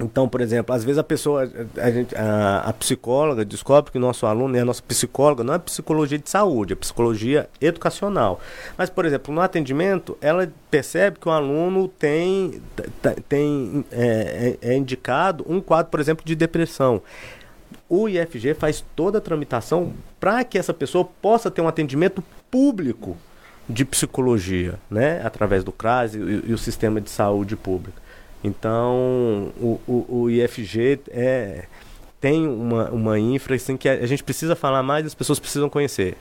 Então, 0.00 0.26
por 0.28 0.40
exemplo, 0.40 0.74
às 0.74 0.82
vezes 0.82 0.98
a 0.98 1.04
pessoa, 1.04 1.50
a, 1.76 1.90
gente, 1.90 2.16
a, 2.16 2.60
a 2.60 2.72
psicóloga 2.72 3.44
descobre 3.44 3.92
que 3.92 3.98
o 3.98 4.00
nosso 4.00 4.24
aluno 4.24 4.56
é 4.56 4.60
a 4.60 4.64
nossa 4.64 4.82
psicóloga, 4.82 5.44
não 5.44 5.52
é 5.52 5.58
psicologia 5.58 6.18
de 6.18 6.28
saúde, 6.28 6.72
é 6.72 6.76
psicologia 6.76 7.48
educacional. 7.60 8.40
Mas, 8.78 8.88
por 8.88 9.04
exemplo, 9.04 9.34
no 9.34 9.42
atendimento, 9.42 10.16
ela 10.20 10.50
percebe 10.70 11.18
que 11.18 11.28
o 11.28 11.30
aluno 11.30 11.86
tem, 11.86 12.62
tem 13.28 13.84
é, 13.92 14.56
é- 14.62 14.70
é 14.72 14.76
indicado 14.76 15.44
um 15.46 15.60
quadro, 15.60 15.90
por 15.90 16.00
exemplo, 16.00 16.24
de 16.24 16.34
depressão. 16.34 17.02
O 17.88 18.08
IFG 18.08 18.54
faz 18.54 18.84
toda 18.96 19.18
a 19.18 19.20
tramitação 19.20 19.92
para 20.18 20.42
que 20.44 20.56
essa 20.58 20.72
pessoa 20.72 21.04
possa 21.20 21.50
ter 21.50 21.60
um 21.60 21.68
atendimento 21.68 22.22
público 22.50 23.16
de 23.68 23.84
psicologia, 23.84 24.74
né? 24.90 25.20
Através 25.24 25.62
do 25.62 25.70
CRAS 25.72 26.14
e, 26.14 26.18
e 26.18 26.52
o 26.52 26.58
sistema 26.58 27.00
de 27.00 27.10
saúde 27.10 27.54
pública. 27.54 28.00
Então, 28.42 29.52
o, 29.60 29.78
o, 29.86 30.06
o 30.22 30.30
IFG 30.30 31.00
é, 31.10 31.64
tem 32.20 32.46
uma, 32.46 32.88
uma 32.90 33.18
infra 33.18 33.54
assim, 33.54 33.76
que 33.76 33.88
a, 33.88 34.06
gente 34.06 34.24
precisa 34.24 34.56
falar 34.56 34.82
mais, 34.82 35.04
as 35.06 35.14
pessoas 35.14 35.38
precisam 35.38 35.68
conhecer. 35.68 36.16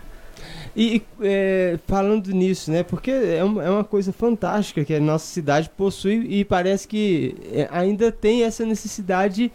E 0.75 1.01
é, 1.21 1.77
falando 1.87 2.31
nisso, 2.31 2.71
né? 2.71 2.83
Porque 2.83 3.09
é 3.11 3.43
uma, 3.43 3.63
é 3.63 3.69
uma 3.69 3.83
coisa 3.83 4.13
fantástica 4.13 4.83
que 4.85 4.93
a 4.93 4.99
nossa 4.99 5.25
cidade 5.25 5.69
possui 5.75 6.25
e 6.29 6.45
parece 6.45 6.87
que 6.87 7.35
é, 7.51 7.67
ainda 7.71 8.11
tem 8.11 8.43
essa 8.43 8.65
necessidade 8.65 9.51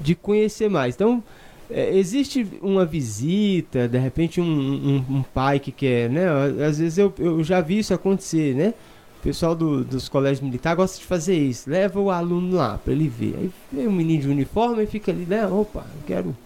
de 0.00 0.14
conhecer 0.14 0.68
mais. 0.68 0.94
Então, 0.94 1.22
é, 1.70 1.96
existe 1.96 2.46
uma 2.60 2.84
visita, 2.84 3.88
de 3.88 3.98
repente 3.98 4.40
um, 4.40 4.44
um- 4.44 5.16
um 5.18 5.22
pai 5.22 5.58
que 5.58 5.70
quer, 5.72 6.10
né? 6.10 6.26
Às 6.66 6.78
vezes 6.78 6.98
eu, 6.98 7.12
eu 7.18 7.42
já 7.44 7.60
vi 7.60 7.78
isso 7.78 7.94
acontecer, 7.94 8.54
né? 8.54 8.74
Pessoal 9.26 9.54
do- 9.56 9.84
dos 9.84 10.08
colégios 10.08 10.40
militares 10.40 10.76
gosta 10.76 10.98
de 10.98 11.04
fazer 11.04 11.36
isso. 11.36 11.68
Leva 11.68 11.98
o 11.98 12.10
aluno 12.10 12.56
lá 12.56 12.78
para 12.78 12.92
ele 12.92 13.08
ver. 13.08 13.34
Aí 13.38 13.50
vem 13.72 13.88
um 13.88 13.92
menino 13.92 14.22
de 14.22 14.28
uniforme 14.28 14.84
e 14.84 14.86
fica 14.86 15.10
ali, 15.10 15.26
né? 15.26 15.46
Opa, 15.46 15.80
eu 15.80 16.02
quero 16.06 16.36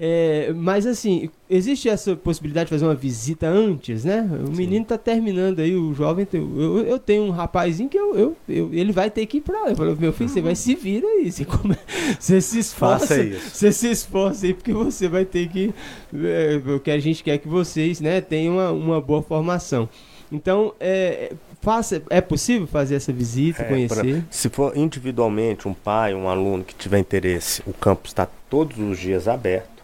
é, 0.00 0.52
mas 0.54 0.86
assim, 0.86 1.28
existe 1.50 1.88
essa 1.88 2.14
possibilidade 2.14 2.66
de 2.66 2.70
fazer 2.70 2.84
uma 2.84 2.94
visita 2.94 3.48
antes, 3.48 4.04
né? 4.04 4.30
O 4.46 4.52
menino 4.52 4.84
tá 4.84 4.96
terminando 4.96 5.58
aí, 5.58 5.74
o 5.74 5.92
jovem. 5.92 6.24
tem- 6.24 6.40
Eu, 6.40 6.78
eu 6.86 6.98
tenho 7.00 7.24
um 7.24 7.30
rapazinho 7.30 7.88
que 7.88 7.98
eu, 7.98 8.14
eu, 8.16 8.36
eu- 8.48 8.70
ele 8.72 8.92
vai 8.92 9.10
ter 9.10 9.26
que 9.26 9.38
ir 9.38 9.40
pra 9.40 9.60
lá. 9.62 9.70
Eu 9.70 9.76
falei, 9.76 9.96
meu 9.98 10.12
filho, 10.12 10.30
você 10.30 10.40
vai 10.40 10.54
se 10.54 10.72
vira 10.76 11.04
aí. 11.04 11.32
Você, 11.32 11.44
come- 11.44 11.76
você 12.16 12.40
se 12.40 12.60
esforça. 12.60 13.08
Faça 13.08 13.20
isso. 13.24 13.50
Você 13.50 13.72
se 13.72 13.90
esforça 13.90 14.46
aí, 14.46 14.54
porque 14.54 14.72
você 14.72 15.08
vai 15.08 15.24
ter 15.24 15.48
que. 15.48 15.74
É, 16.14 16.60
o 16.76 16.78
que 16.78 16.92
a 16.92 16.98
gente 17.00 17.24
quer 17.24 17.38
que 17.38 17.48
vocês 17.48 18.00
né, 18.00 18.20
tenham 18.20 18.54
uma, 18.54 18.70
uma 18.70 19.00
boa 19.00 19.20
formação. 19.20 19.88
Então, 20.30 20.74
é, 20.78 21.32
faça, 21.60 22.02
é 22.10 22.20
possível 22.20 22.66
fazer 22.66 22.96
essa 22.96 23.12
visita, 23.12 23.62
É, 23.62 23.64
conhecer? 23.64 24.24
Se 24.30 24.48
for 24.48 24.76
individualmente 24.76 25.66
um 25.66 25.74
pai, 25.74 26.14
um 26.14 26.28
aluno 26.28 26.64
que 26.64 26.74
tiver 26.74 26.98
interesse, 26.98 27.62
o 27.66 27.72
campus 27.72 28.10
está 28.10 28.28
todos 28.50 28.78
os 28.78 28.98
dias 28.98 29.26
aberto. 29.26 29.78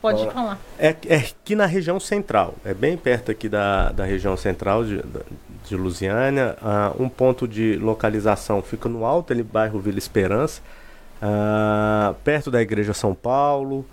pode 0.00 0.30
falar. 0.30 0.58
É, 0.78 0.94
é 1.06 1.16
aqui 1.16 1.54
na 1.54 1.66
região 1.66 2.00
central, 2.00 2.54
é 2.64 2.72
bem 2.72 2.96
perto 2.96 3.30
aqui 3.30 3.48
da, 3.48 3.92
da 3.92 4.04
região 4.04 4.36
central 4.36 4.84
de, 4.84 5.02
de 5.70 5.76
Lusiânia. 5.82 6.56
Ah, 6.62 6.92
um 6.98 7.08
ponto 7.08 7.48
de 7.48 7.76
localização 7.76 8.62
fica 8.62 8.88
no 8.88 9.04
alto, 9.04 9.32
ali 9.32 9.42
bairro 9.42 9.78
Vila 9.80 9.98
Esperança, 9.98 10.60
ah, 11.22 12.14
perto 12.24 12.50
da 12.50 12.60
Igreja 12.60 12.92
São 12.94 13.14
Paulo, 13.14 13.84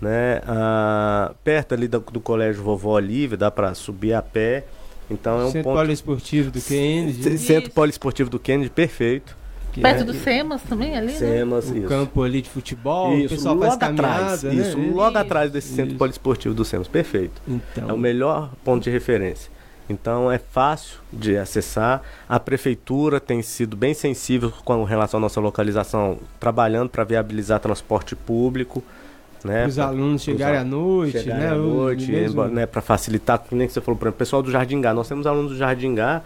né? 0.00 0.40
Ah, 0.46 1.32
perto 1.44 1.74
ali 1.74 1.88
do, 1.88 2.00
do 2.00 2.20
Colégio 2.20 2.62
Vovó 2.62 2.92
Olívia, 2.92 3.36
dá 3.36 3.50
para 3.50 3.74
subir 3.74 4.12
a 4.14 4.22
pé. 4.22 4.64
Então 5.10 5.40
é 5.40 5.44
um 5.44 5.50
Centro 5.50 5.64
ponto. 5.64 5.76
Poliesportivo 5.78 6.50
do 6.50 6.60
Kennedy. 6.60 7.22
C- 7.22 7.30
né? 7.30 7.36
Centro 7.38 7.62
Isso. 7.68 7.74
Poliesportivo 7.74 8.28
do 8.30 8.38
Kennedy, 8.38 8.68
perfeito. 8.70 9.36
Que 9.72 9.80
Perto 9.82 10.00
é 10.00 10.04
do 10.04 10.14
SEMAS 10.14 10.62
também, 10.62 10.96
ali, 10.96 11.06
né? 11.12 11.18
SEMAS, 11.18 11.70
o 11.70 11.76
isso. 11.76 11.88
campo 11.88 12.22
ali 12.22 12.40
de 12.42 12.48
futebol, 12.48 13.10
o 13.10 13.18
Isso, 13.18 13.34
pessoal 13.34 13.54
logo 13.54 13.66
faz 13.66 13.76
caminhada, 13.76 14.14
atrás, 14.24 14.42
né? 14.42 14.54
isso, 14.54 14.78
logo 14.78 15.08
Isso. 15.10 15.18
atrás 15.18 15.50
desse 15.52 15.68
centro 15.68 15.90
Isso. 15.90 15.98
poliesportivo 15.98 16.54
do 16.54 16.64
SEMAS, 16.64 16.88
perfeito. 16.88 17.40
Então, 17.46 17.90
É 17.90 17.92
o 17.92 17.98
melhor 17.98 18.50
ponto 18.64 18.82
de 18.82 18.88
referência. 18.90 19.50
Então 19.88 20.30
é 20.30 20.38
fácil 20.38 20.98
de 21.12 21.36
acessar. 21.36 22.02
A 22.28 22.38
prefeitura 22.38 23.18
tem 23.18 23.40
sido 23.42 23.76
bem 23.76 23.94
sensível 23.94 24.52
com 24.64 24.84
relação 24.84 25.18
à 25.18 25.20
nossa 25.20 25.40
localização, 25.40 26.18
trabalhando 26.38 26.90
para 26.90 27.04
viabilizar 27.04 27.58
transporte 27.60 28.14
público, 28.14 28.82
né? 29.42 29.66
os 29.66 29.76
pra- 29.76 29.86
alunos 29.86 30.22
chegarem 30.22 30.58
à 30.60 30.64
noite, 30.64 31.18
chegarem 31.20 31.42
né? 31.44 31.50
à 31.50 31.54
noite, 31.54 32.12
né, 32.52 32.66
para 32.66 32.82
facilitar, 32.82 33.42
nem 33.50 33.66
que 33.66 33.72
você 33.72 33.80
falou, 33.80 33.96
por 33.96 34.06
exemplo, 34.06 34.16
o 34.16 34.18
pessoal 34.18 34.42
do 34.42 34.50
Jardim 34.50 34.80
Gá. 34.80 34.92
Nós 34.92 35.08
temos 35.08 35.26
alunos 35.26 35.52
do 35.52 35.56
Jardim 35.56 35.94
Gá 35.94 36.22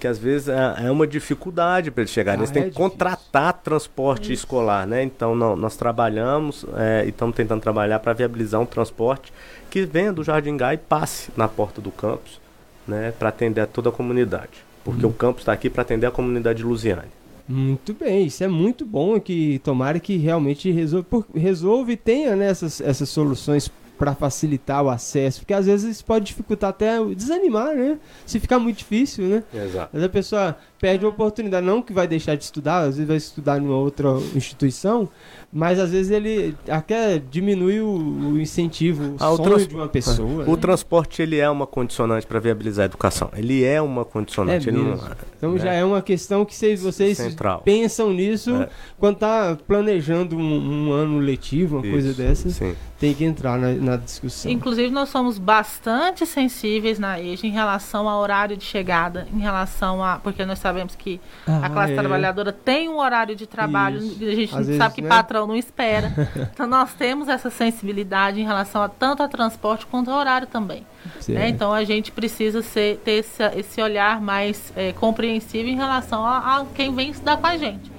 que 0.00 0.06
às 0.06 0.16
vezes 0.16 0.46
é, 0.48 0.86
é 0.86 0.90
uma 0.92 1.08
dificuldade 1.08 1.90
para 1.90 2.02
eles 2.02 2.12
chegarem. 2.12 2.38
Ah, 2.38 2.42
eles 2.42 2.50
têm 2.52 2.62
é 2.62 2.64
que 2.66 2.70
difícil. 2.70 2.88
contratar 2.90 3.52
transporte 3.54 4.32
escolar, 4.32 4.86
né? 4.86 5.02
Então 5.02 5.34
não, 5.34 5.56
nós 5.56 5.76
trabalhamos 5.76 6.64
é, 6.76 7.04
e 7.04 7.08
estamos 7.08 7.34
tentando 7.34 7.60
trabalhar 7.60 7.98
para 7.98 8.12
viabilizar 8.12 8.60
um 8.60 8.66
transporte 8.66 9.32
que 9.68 9.84
venha 9.84 10.12
do 10.12 10.22
Jardim 10.22 10.56
Gá 10.56 10.72
e 10.72 10.76
passe 10.76 11.32
na 11.36 11.48
porta 11.48 11.80
do 11.80 11.90
campus, 11.90 12.40
né? 12.88 13.12
Para 13.16 13.28
atender 13.28 13.60
a 13.60 13.66
toda 13.66 13.90
a 13.90 13.92
comunidade. 13.92 14.64
Porque 14.84 15.04
Hum. 15.04 15.10
o 15.10 15.12
campus 15.12 15.42
está 15.42 15.52
aqui 15.52 15.68
para 15.68 15.82
atender 15.82 16.06
a 16.06 16.10
comunidade 16.10 16.58
de 16.58 16.64
Lusiane. 16.64 17.08
Muito 17.48 17.94
bem, 17.94 18.26
isso 18.26 18.44
é 18.44 18.48
muito 18.48 18.84
bom 18.84 19.18
que 19.18 19.58
tomara 19.64 19.98
que 19.98 20.16
realmente 20.18 20.70
resolva, 20.70 21.24
resolva 21.34 21.92
e 21.92 21.96
tenha 21.96 22.36
né, 22.36 22.46
essas, 22.50 22.78
essas 22.80 23.08
soluções 23.08 23.70
para 23.98 24.14
facilitar 24.14 24.82
o 24.84 24.88
acesso, 24.88 25.40
porque 25.40 25.52
às 25.52 25.66
vezes 25.66 25.96
isso 25.96 26.04
pode 26.04 26.26
dificultar 26.26 26.70
até 26.70 27.00
o- 27.00 27.14
desanimar, 27.14 27.74
né? 27.74 27.98
Se 28.24 28.38
ficar 28.38 28.58
muito 28.58 28.78
difícil, 28.78 29.24
né? 29.26 29.42
Exato. 29.52 29.86
Às 29.86 29.92
vezes 29.92 30.06
a 30.06 30.08
pessoa 30.08 30.56
perde 30.80 31.04
a 31.04 31.08
oportunidade, 31.08 31.66
não 31.66 31.82
que 31.82 31.92
vai 31.92 32.06
deixar 32.06 32.36
de 32.36 32.44
estudar, 32.44 32.78
às 32.82 32.94
vezes 32.96 33.06
vai 33.08 33.16
estudar 33.16 33.58
em 33.60 33.64
uma 33.64 33.76
outra 33.76 34.08
instituição, 34.34 35.08
mas 35.52 35.78
às 35.80 35.90
vezes 35.90 36.12
ele 36.12 36.54
até 36.68 37.18
diminui 37.18 37.80
o, 37.80 37.88
o 37.88 38.40
incentivo, 38.40 39.02
o 39.02 39.16
Ah, 39.18 39.30
o 39.32 39.36
sonho 39.36 39.48
trans- 39.50 39.66
de 39.66 39.74
uma 39.74 39.88
pessoa. 39.88 40.44
O 40.46 40.50
né? 40.52 40.56
transporte 40.60 41.20
ele 41.20 41.36
é 41.38 41.50
uma 41.50 41.66
condicionante 41.66 42.26
para 42.26 42.38
viabilizar 42.38 42.84
a 42.84 42.86
educação. 42.86 43.28
Ele 43.36 43.64
é 43.64 43.82
uma 43.82 44.04
condicionante. 44.04 44.68
É 44.68 44.72
ele 44.72 44.78
não- 44.78 44.90
mesmo. 44.90 45.08
Então 45.36 45.52
né? 45.54 45.58
já 45.58 45.72
é 45.72 45.84
uma 45.84 46.00
questão 46.00 46.44
que 46.44 46.54
vocês, 46.54 46.80
vocês 46.82 47.18
pensam 47.64 48.12
nisso 48.12 48.54
É. 48.54 48.68
quando 48.98 49.16
tá 49.18 49.58
planejando 49.66 50.36
um, 50.36 50.88
um 50.88 50.92
ano 50.92 51.18
letivo, 51.18 51.76
uma 51.78 51.82
coisa 51.90 52.10
Isso, 52.10 52.18
dessas, 52.18 52.52
Sim. 52.54 52.74
Tem 52.98 53.14
que 53.14 53.24
entrar 53.24 53.56
na, 53.58 53.72
na 53.72 53.96
discussão. 53.96 54.50
Inclusive, 54.50 54.90
nós 54.90 55.08
somos 55.08 55.38
bastante 55.38 56.26
sensíveis 56.26 56.98
na 56.98 57.20
EJA 57.20 57.46
em 57.46 57.50
relação 57.50 58.08
ao 58.08 58.20
horário 58.20 58.56
de 58.56 58.64
chegada, 58.64 59.28
em 59.32 59.38
relação 59.38 60.02
a. 60.02 60.16
Porque 60.18 60.44
nós 60.44 60.58
sabemos 60.58 60.96
que 60.96 61.20
a 61.46 61.66
Ah, 61.66 61.70
classe 61.70 61.92
é. 61.92 61.96
trabalhadora 61.96 62.52
tem 62.52 62.88
um 62.88 62.98
horário 62.98 63.36
de 63.36 63.46
trabalho, 63.46 63.98
Isso. 63.98 64.16
e 64.22 64.28
a 64.28 64.34
gente 64.34 64.52
Às 64.56 64.66
vezes, 64.66 64.76
sabe 64.78 64.94
que 64.96 65.02
né? 65.02 65.08
patrão 65.08 65.46
não 65.46 65.56
espera. 65.56 66.12
então, 66.52 66.66
nós 66.66 66.92
temos 66.94 67.28
essa 67.28 67.50
sensibilidade 67.50 68.40
em 68.40 68.44
relação 68.44 68.82
a 68.82 68.88
tanto 68.88 69.22
a 69.22 69.28
transporte 69.28 69.86
quanto 69.86 70.10
ao 70.10 70.18
horário 70.18 70.48
também. 70.48 70.84
Né? 71.28 71.48
Então, 71.48 71.72
a 71.72 71.84
gente 71.84 72.10
precisa 72.10 72.62
ser, 72.62 72.98
ter 73.04 73.12
esse, 73.12 73.42
esse 73.56 73.80
olhar 73.80 74.20
mais 74.20 74.72
é, 74.76 74.92
compreensível 74.92 75.72
em 75.72 75.76
relação 75.76 76.24
a, 76.24 76.38
a 76.60 76.66
quem 76.74 76.92
vem 76.92 77.10
estudar 77.10 77.36
com 77.36 77.46
a 77.46 77.56
gente. 77.56 77.97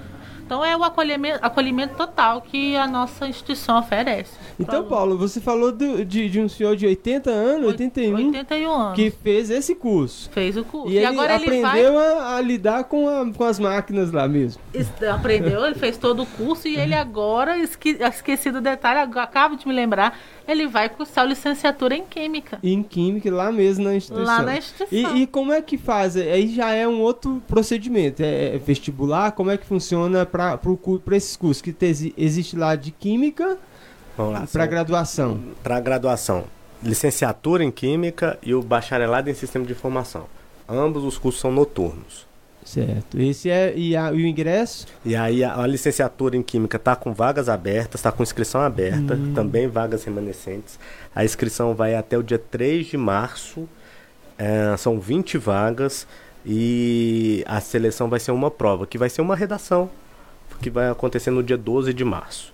Então, 0.50 0.66
é 0.66 0.76
o 0.76 0.84
acolhimento, 0.84 1.38
acolhimento 1.44 1.94
total 1.96 2.42
que 2.42 2.76
a 2.76 2.88
nossa 2.88 3.28
instituição 3.28 3.78
oferece. 3.78 4.32
Então, 4.60 4.84
Paulo, 4.86 5.16
você 5.16 5.40
falou 5.40 5.72
do- 5.72 6.04
de, 6.04 6.28
de 6.28 6.40
um 6.42 6.50
senhor 6.50 6.76
de 6.76 6.88
80 6.88 7.30
anos, 7.30 7.68
81, 7.68 8.16
81 8.16 8.72
anos. 8.74 8.96
que 8.96 9.12
fez 9.12 9.52
esse 9.52 9.76
curso. 9.76 10.28
fez 10.32 10.58
o 10.58 10.64
curso. 10.64 10.90
E, 10.90 10.94
E, 10.94 10.98
ele 10.98 11.06
agora 11.06 11.36
ele 11.36 11.62
vai. 11.62 11.80
aprendeu 11.86 12.00
a, 12.00 12.36
a 12.38 12.42
lidar 12.42 12.86
com, 12.86 13.08
a- 13.08 13.32
com 13.32 13.44
as 13.44 13.60
máquinas 13.60 14.12
lá 14.12 14.28
mesmo. 14.28 14.60
Es- 14.74 14.90
Aprendeu, 15.04 15.64
ele 15.68 15.76
fez 15.76 15.98
todo 15.98 16.24
o 16.24 16.26
curso 16.26 16.68
e 16.68 16.76
ele 16.78 16.96
agora, 16.96 17.56
esque, 17.60 17.98
esqueci 18.02 18.50
do 18.50 18.60
detalhe, 18.60 19.00
acabo 19.20 19.56
de 19.56 19.68
me 19.68 19.74
lembrar, 19.74 20.18
ele 20.48 20.66
vai 20.68 20.90
cursar 20.90 21.28
licenciatura 21.28 21.96
em 21.96 22.04
Química. 22.04 22.58
Em 22.64 22.82
Química, 22.82 23.32
lá 23.32 23.52
mesmo 23.52 23.84
na 23.84 23.94
instituição. 23.96 24.26
Lá 24.36 24.42
na 24.42 24.58
instituição. 24.58 25.16
E, 25.16 25.22
e 25.22 25.28
como 25.28 25.54
é 25.54 25.62
que 25.62 25.78
faz? 25.78 26.18
Aí 26.18 26.48
já 26.48 26.72
é 26.72 26.88
um 26.88 27.02
outro 27.02 27.40
procedimento. 27.48 28.24
É, 28.24 28.56
é 28.56 28.58
vestibular? 28.58 29.32
Como 29.34 29.52
é 29.52 29.58
que 29.58 29.66
funciona 29.68 30.26
para 30.26 30.39
esses 31.16 31.36
cursos 31.36 31.62
que 31.62 31.74
te- 31.74 32.14
existe 32.18 32.56
lá 32.56 32.76
de 32.76 32.92
Química 32.92 33.58
para 34.52 34.66
graduação? 34.66 35.40
Para 35.64 35.80
graduação, 35.80 36.44
licenciatura 36.84 37.64
em 37.64 37.72
Química 37.72 38.38
e 38.44 38.54
o 38.54 38.62
bacharelado 38.62 39.30
em 39.30 39.34
Sistema 39.34 39.66
de 39.66 39.72
Informação. 39.74 40.26
Ambos 40.68 41.04
os 41.04 41.18
cursos 41.18 41.42
são 41.42 41.52
noturnos. 41.52 42.28
Certo. 42.66 43.20
Esse 43.20 43.50
é 43.50 43.74
e, 43.76 43.96
a- 43.96 44.12
e 44.12 44.18
o 44.18 44.28
ingresso? 44.28 44.86
E 45.04 45.16
aí 45.16 45.44
a, 45.44 45.60
a 45.62 45.66
licenciatura 45.66 46.38
em 46.38 46.44
Química 46.44 46.78
está 46.78 46.96
com 46.96 47.14
vagas 47.14 47.50
abertas, 47.50 48.00
está 48.00 48.12
com 48.12 48.22
inscrição 48.22 48.62
aberta, 48.62 49.16
Hum. 49.16 49.34
também 49.34 49.68
vagas 49.68 50.04
remanescentes. 50.04 50.78
A 51.16 51.26
inscrição 51.26 51.74
vai 51.74 51.96
até 51.96 52.18
o 52.18 52.22
dia 52.24 52.38
3 52.40 52.86
de 52.88 52.98
março 52.98 53.68
É, 54.42 54.74
são 54.78 55.00
20 55.02 55.38
vagas 55.38 56.08
e 56.46 57.44
a 57.46 57.60
seleção 57.60 58.10
vai 58.10 58.20
ser 58.22 58.32
uma 58.32 58.50
prova, 58.50 58.88
que 58.88 58.98
vai 58.98 59.10
ser 59.10 59.22
uma 59.22 59.36
redação, 59.36 59.90
que 60.60 60.70
vai 60.70 60.90
acontecer 60.90 61.32
no 61.32 61.44
dia 61.44 61.58
12 61.58 61.94
de 61.94 62.04
março. 62.04 62.54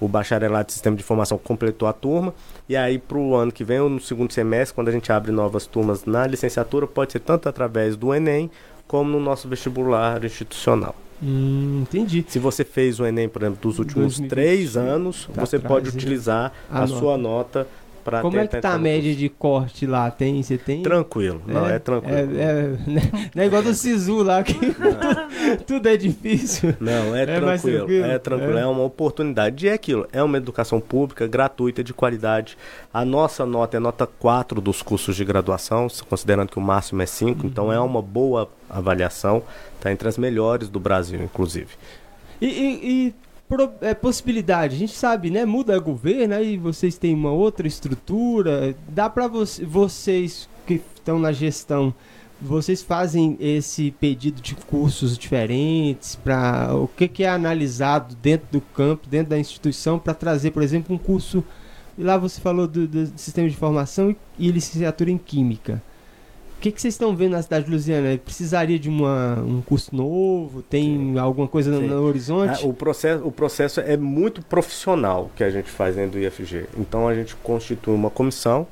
O 0.00 0.08
bacharelado 0.08 0.66
de 0.66 0.72
sistema 0.72 0.96
de 0.96 1.02
informação 1.02 1.38
completou 1.38 1.86
a 1.86 1.92
turma, 1.92 2.34
e 2.68 2.76
aí 2.76 2.98
para 2.98 3.16
o 3.16 3.34
ano 3.34 3.52
que 3.52 3.64
vem, 3.64 3.80
ou 3.80 3.88
no 3.88 4.00
segundo 4.00 4.32
semestre, 4.32 4.74
quando 4.74 4.88
a 4.88 4.92
gente 4.92 5.10
abre 5.12 5.30
novas 5.30 5.66
turmas 5.66 6.04
na 6.04 6.26
licenciatura, 6.26 6.86
pode 6.86 7.12
ser 7.12 7.20
tanto 7.20 7.48
através 7.48 7.96
do 7.96 8.12
Enem, 8.12 8.50
como 8.86 9.10
no 9.10 9.20
nosso 9.20 9.48
vestibular 9.48 10.22
institucional. 10.24 10.94
Hum, 11.22 11.80
entendi. 11.82 12.24
Se 12.28 12.38
você 12.38 12.64
fez 12.64 13.00
o 13.00 13.06
Enem, 13.06 13.28
por 13.28 13.42
exemplo, 13.42 13.60
dos 13.62 13.78
últimos 13.78 14.18
2020, 14.18 14.28
três 14.28 14.76
anos, 14.76 15.28
tá 15.32 15.44
você 15.44 15.58
pode 15.58 15.88
utilizar 15.88 16.52
a, 16.70 16.82
a 16.82 16.86
sua 16.86 17.16
nota 17.16 17.66
Pra 18.04 18.20
Como 18.20 18.38
é 18.38 18.46
que 18.46 18.60
tá 18.60 18.74
a 18.74 18.78
média 18.78 19.14
de 19.14 19.30
corte 19.30 19.86
lá? 19.86 20.10
Tem, 20.10 20.42
você 20.42 20.58
tem? 20.58 20.82
Tranquilo, 20.82 21.40
é, 21.48 21.52
não, 21.52 21.66
é 21.66 21.78
tranquilo. 21.78 22.16
É, 22.16 22.20
é, 22.20 22.76
não 23.34 23.42
é 23.42 23.46
igual 23.46 23.62
do 23.62 23.72
Sisu 23.72 24.22
lá, 24.22 24.42
que 24.42 24.54
tudo 25.66 25.88
é 25.88 25.96
difícil. 25.96 26.76
Não, 26.78 27.16
é, 27.16 27.22
é 27.22 27.26
tranquilo, 27.26 27.78
tranquilo, 27.78 28.04
é 28.04 28.18
tranquilo, 28.18 28.58
é. 28.58 28.60
é. 28.60 28.66
uma 28.66 28.82
oportunidade. 28.82 29.64
E 29.64 29.70
é 29.70 29.72
aquilo, 29.72 30.06
é 30.12 30.22
uma 30.22 30.36
educação 30.36 30.80
pública, 30.80 31.26
gratuita, 31.26 31.82
de 31.82 31.94
qualidade. 31.94 32.58
A 32.92 33.06
nossa 33.06 33.46
nota 33.46 33.78
é 33.78 33.80
nota 33.80 34.06
4 34.06 34.60
dos 34.60 34.82
cursos 34.82 35.16
de 35.16 35.24
graduação, 35.24 35.86
considerando 36.06 36.50
que 36.50 36.58
o 36.58 36.62
máximo 36.62 37.00
é 37.00 37.06
5, 37.06 37.40
uhum. 37.40 37.48
então 37.48 37.72
é 37.72 37.80
uma 37.80 38.02
boa 38.02 38.50
avaliação, 38.68 39.42
está 39.76 39.90
entre 39.90 40.06
as 40.08 40.18
melhores 40.18 40.68
do 40.68 40.78
Brasil, 40.78 41.22
inclusive. 41.22 41.70
E, 42.38 42.46
e, 42.46 42.90
e 42.90 43.14
é, 43.14 43.23
possibilidade. 44.00 44.74
A 44.74 44.78
gente 44.78 44.94
sabe, 44.94 45.30
né? 45.30 45.44
Muda 45.44 45.78
governo, 45.78 46.34
aí 46.34 46.56
vocês 46.56 46.96
têm 46.96 47.14
uma 47.14 47.30
outra 47.30 47.66
estrutura. 47.66 48.74
Dá 48.88 49.08
para 49.08 49.28
vo 49.28 49.44
vocês 49.66 50.48
que 50.66 50.80
estão 50.94 51.18
na 51.18 51.32
gestão, 51.32 51.94
vocês 52.40 52.82
fazem 52.82 53.36
esse 53.38 53.90
pedido 53.92 54.40
de 54.40 54.54
cursos 54.54 55.16
diferentes 55.18 56.16
para 56.16 56.74
o 56.74 56.88
que, 56.88 57.06
que, 57.06 57.24
é 57.24 57.28
analisado 57.28 58.16
dentro 58.16 58.46
do 58.50 58.60
campo, 58.60 59.08
dentro 59.08 59.30
da 59.30 59.38
instituição, 59.38 59.98
para 59.98 60.14
trazer, 60.14 60.50
por 60.50 60.62
exemplo, 60.62 60.94
um 60.94 60.98
curso. 60.98 61.44
Lá 61.96 62.16
você 62.16 62.40
falou 62.40 62.66
do, 62.66 62.88
do 62.88 63.06
sistema 63.18 63.48
de 63.48 63.56
formação 63.56 64.16
e 64.38 64.50
licenciatura 64.50 65.10
em 65.10 65.18
química 65.18 65.80
que, 66.64 66.72
que 66.72 66.80
vocês 66.80 66.94
estão 66.94 67.14
vendo 67.14 67.32
na 67.32 67.42
cidade 67.42 67.66
de 67.66 67.70
Lusiana? 67.70 68.16
Precisaria 68.16 68.78
de 68.78 68.88
uma, 68.88 69.34
um 69.40 69.60
curso 69.60 69.94
novo? 69.94 70.62
Tem 70.62 70.82
Sim. 70.82 71.18
alguma 71.18 71.46
coisa 71.46 71.70
no, 71.70 71.80
no, 71.82 72.02
horizonte? 72.02 72.66
o, 72.66 72.72
processo, 72.72 73.26
o 73.26 73.30
processo 73.30 73.80
é 73.80 73.98
muito 73.98 74.40
profissional 74.40 75.30
que 75.36 75.44
a 75.44 75.50
gente 75.50 75.68
faz 75.68 75.94
dentro 75.94 76.12
do 76.12 76.18
IFG. 76.18 76.66
Então 76.78 77.06
a 77.06 77.14
gente 77.14 77.36
constitui 77.36 77.94
uma 77.94 78.08
comissão 78.08 78.66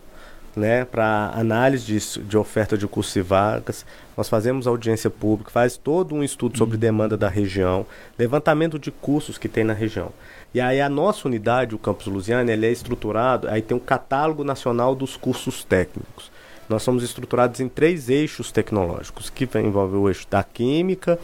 né, 0.57 0.87
para 0.87 1.33
análise 1.35 1.85
de, 1.85 2.25
de, 2.25 2.39
oferta 2.39 2.79
de 2.79 2.87
cursos 2.87 3.15
e 3.15 3.21
vagas. 3.21 3.85
Nós 4.17 4.27
fazemos 4.27 4.67
audiência 4.67 5.11
pública, 5.11 5.51
faz 5.51 5.77
todo 5.77 6.15
um 6.15 6.25
estudo 6.25 6.57
sobre 6.57 6.77
uhum. 6.77 6.81
demanda 6.81 7.15
da 7.15 7.29
região, 7.29 7.85
levantamento 8.19 8.79
de 8.79 8.91
cursos 8.91 9.37
que 9.37 9.49
tem 9.49 9.65
na 9.65 9.75
região. 9.75 10.11
E 10.55 10.63
aí 10.63 10.81
a 10.81 10.89
nossa 10.89 11.29
unidade, 11.29 11.75
o 11.75 11.79
Campus 11.79 12.07
Lusiana, 12.07 12.51
ele 12.51 12.65
é 12.65 12.73
estruturado, 12.73 13.49
aí 13.49 13.61
tem 13.61 13.77
um 13.77 13.81
catálogo 13.81 14.45
nacional 14.45 14.95
dos 14.95 15.15
cursos 15.15 15.63
técnicos. 15.63 16.32
Nós 16.73 16.83
somos 16.83 17.03
estruturados 17.03 17.61
em 17.61 17.69
três 17.69 18.09
eixos 18.09 18.51
tecnológicos, 18.51 19.29
que 19.29 19.49
envolve 19.59 19.97
o 19.97 20.09
eixo 20.09 20.27
da 20.31 20.43
química, 20.43 21.19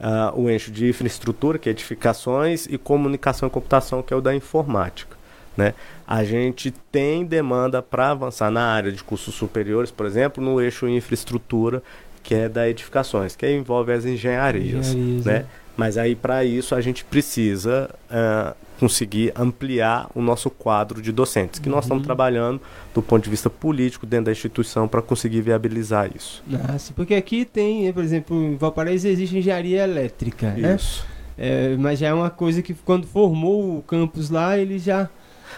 uh, 0.00 0.40
o 0.40 0.48
eixo 0.48 0.70
de 0.70 0.88
infraestrutura, 0.88 1.58
que 1.58 1.68
é 1.68 1.72
edificações, 1.72 2.66
e 2.66 2.78
comunicação 2.78 3.46
e 3.46 3.50
computação, 3.50 4.02
que 4.02 4.14
é 4.14 4.16
o 4.16 4.22
da 4.22 4.34
informática. 4.34 5.16
Né? 5.56 5.74
A 6.06 6.24
gente 6.24 6.70
tem 6.90 7.24
demanda 7.24 7.82
para 7.82 8.10
avançar 8.10 8.50
na 8.50 8.64
área 8.64 8.90
de 8.90 9.04
cursos 9.04 9.34
superiores, 9.34 9.90
por 9.90 10.06
exemplo, 10.06 10.42
no 10.42 10.60
eixo 10.60 10.88
infraestrutura, 10.88 11.82
que 12.22 12.34
é 12.34 12.48
da 12.48 12.68
edificações, 12.68 13.36
que 13.36 13.50
envolve 13.50 13.92
as 13.92 14.04
engenharias. 14.04 14.88
engenharias 14.88 15.24
né? 15.24 15.32
né? 15.40 15.46
Mas 15.76 15.98
aí, 15.98 16.14
para 16.14 16.44
isso, 16.44 16.74
a 16.74 16.80
gente 16.80 17.04
precisa 17.04 17.90
uh, 18.10 18.54
conseguir 18.80 19.32
ampliar 19.36 20.08
o 20.14 20.22
nosso 20.22 20.48
quadro 20.50 21.02
de 21.02 21.12
docentes, 21.12 21.60
que 21.60 21.68
uhum. 21.68 21.74
nós 21.74 21.84
estamos 21.84 22.04
trabalhando 22.04 22.60
do 22.94 23.02
ponto 23.02 23.24
de 23.24 23.30
vista 23.30 23.50
político 23.50 24.06
dentro 24.06 24.26
da 24.26 24.32
instituição 24.32 24.88
para 24.88 25.02
conseguir 25.02 25.42
viabilizar 25.42 26.10
isso. 26.14 26.42
Ah, 26.68 26.78
sim, 26.78 26.92
porque 26.94 27.14
aqui 27.14 27.44
tem, 27.44 27.92
por 27.92 28.02
exemplo, 28.02 28.36
em 28.36 28.56
Valparaíso 28.56 29.06
existe 29.08 29.36
engenharia 29.36 29.82
elétrica, 29.82 30.52
né? 30.52 30.74
isso. 30.76 31.04
né? 31.04 31.16
É, 31.38 31.76
mas 31.76 31.98
já 31.98 32.08
é 32.08 32.14
uma 32.14 32.30
coisa 32.30 32.62
que 32.62 32.72
quando 32.72 33.06
formou 33.06 33.78
o 33.78 33.82
campus 33.82 34.30
lá, 34.30 34.56
ele 34.56 34.78
já 34.78 35.10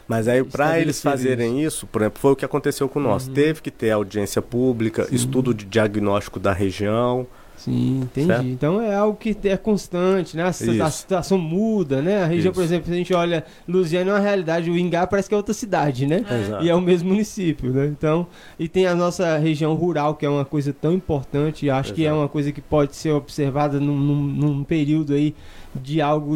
mas 0.06 0.28
aí, 0.28 0.42
para 0.44 0.80
eles 0.80 1.00
fazerem 1.00 1.58
isso. 1.58 1.78
isso, 1.78 1.86
por 1.86 2.02
exemplo, 2.02 2.20
foi 2.20 2.32
o 2.32 2.36
que 2.36 2.44
aconteceu 2.44 2.88
com 2.88 3.00
nós. 3.00 3.26
Uhum. 3.26 3.34
Teve 3.34 3.60
que 3.60 3.70
ter 3.70 3.90
audiência 3.90 4.40
pública, 4.40 5.04
Sim. 5.04 5.14
estudo 5.14 5.52
de 5.52 5.64
diagnóstico 5.64 6.38
da 6.38 6.52
região, 6.52 7.26
Sim, 7.58 8.02
entendi. 8.02 8.26
Certo? 8.28 8.46
Então 8.46 8.80
é 8.80 8.94
algo 8.94 9.16
que 9.16 9.36
é 9.44 9.56
constante, 9.56 10.36
né? 10.36 10.44
A, 10.44 10.48
a, 10.48 10.90
situação 10.90 11.36
muda, 11.36 12.00
né? 12.00 12.22
A 12.22 12.26
região, 12.26 12.52
Isso. 12.52 12.60
por 12.60 12.64
exemplo, 12.64 12.86
se 12.86 12.92
a 12.92 12.96
gente 12.96 13.12
olha 13.12 13.44
Lusiana 13.66 14.10
é 14.10 14.14
uma 14.14 14.20
realidade, 14.20 14.70
o 14.70 14.78
Ingá 14.78 15.06
parece 15.06 15.28
que 15.28 15.34
é 15.34 15.36
outra 15.36 15.52
cidade, 15.52 16.06
né? 16.06 16.24
É. 16.60 16.64
E 16.64 16.70
é 16.70 16.74
o 16.74 16.80
mesmo 16.80 17.08
município, 17.08 17.72
né? 17.72 17.86
Então, 17.86 18.26
e 18.58 18.68
tem 18.68 18.86
a 18.86 18.94
nossa 18.94 19.36
região 19.38 19.74
rural, 19.74 20.14
que 20.14 20.24
é 20.24 20.28
uma 20.28 20.44
coisa 20.44 20.72
tão 20.72 20.92
importante, 20.92 21.66
e 21.66 21.70
acho 21.70 21.88
Exato. 21.88 21.94
que 21.94 22.06
é 22.06 22.12
uma 22.12 22.28
coisa 22.28 22.52
que 22.52 22.60
pode 22.60 22.94
ser 22.94 23.10
observada 23.10 23.80
num, 23.80 23.96
num, 23.96 24.22
num 24.22 24.64
período 24.64 25.14
aí 25.14 25.34
de 25.74 26.00
algo 26.00 26.34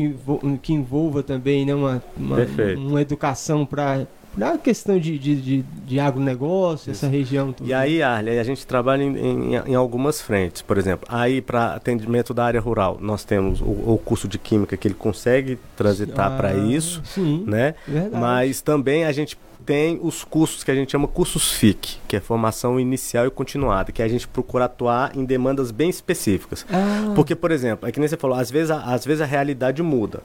que 0.61 0.73
envolva 0.73 1.23
também 1.23 1.65
né, 1.65 1.75
uma, 1.75 2.03
uma, 2.17 2.39
uma 2.77 3.01
educação 3.01 3.65
para 3.65 4.07
na 4.37 4.57
questão 4.57 4.99
de, 4.99 5.19
de, 5.19 5.37
de, 5.37 5.63
de 5.63 6.01
agronegócio, 6.01 6.91
Isso. 6.91 7.05
essa 7.05 7.09
região. 7.09 7.53
Tudo. 7.53 7.69
E 7.69 7.75
aí, 7.75 8.03
Arley, 8.03 8.39
a 8.39 8.45
gente 8.45 8.67
trabalha 8.67 9.03
em, 9.03 9.17
em, 9.17 9.55
em 9.55 9.75
algumas 9.75 10.21
frentes. 10.21 10.63
Por 10.63 10.79
exemplo, 10.79 11.07
aí 11.11 11.41
para 11.41 11.75
atendimento 11.75 12.33
da 12.33 12.45
área 12.45 12.61
rural, 12.61 12.99
nós 13.01 13.25
temos 13.25 13.61
o, 13.61 13.65
o, 13.65 14.01
curso 14.03 14.27
de 14.27 14.39
Química 14.39 14.77
que 14.77 14.89
ele 14.89 14.95
consegue 14.95 15.59
transitar 15.77 16.33
ah, 16.33 16.37
para 16.37 16.55
isso, 16.55 17.03
sim, 17.05 17.45
né? 17.47 17.75
Verdade. 17.87 18.17
Mas 18.17 18.61
também 18.61 19.05
a 19.05 19.13
gente 19.13 19.37
tem 19.65 20.01
os 20.03 20.25
cursos 20.25 20.65
que 20.65 20.71
a 20.71 20.75
gente 20.75 20.91
chama 20.91 21.07
cursos 21.07 21.53
FIC, 21.53 21.99
que 22.09 22.17
é 22.17 22.21
formação 22.21 22.81
inicial 22.81 23.27
e 23.27 23.31
continuada, 23.31 23.93
que 23.93 24.03
a 24.03 24.09
gente 24.09 24.27
procura 24.27 24.65
atuar 24.65 25.17
em 25.17 25.25
demandas 25.25 25.71
bem 25.71 25.89
específicas. 25.89 26.67
Ah. 26.71 27.13
Porque, 27.15 27.35
por 27.35 27.51
exemplo, 27.51 27.89
é 27.89 27.93
que 27.93 28.01
nem 28.01 28.09
você 28.09 28.17
falou, 28.17 28.37
às 28.37 28.51
vezes 28.51 28.71
a, 28.71 28.93
às 28.93 29.05
vezes 29.05 29.21
a 29.21 29.27
realidade 29.27 29.83
muda. 29.83 30.21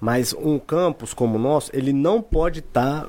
Mas 0.00 0.32
um 0.32 0.58
campus 0.58 1.14
como 1.14 1.36
o 1.36 1.40
nosso, 1.40 1.70
ele 1.72 1.92
não 1.92 2.20
pode 2.20 2.58
estar 2.58 3.02
tá 3.02 3.08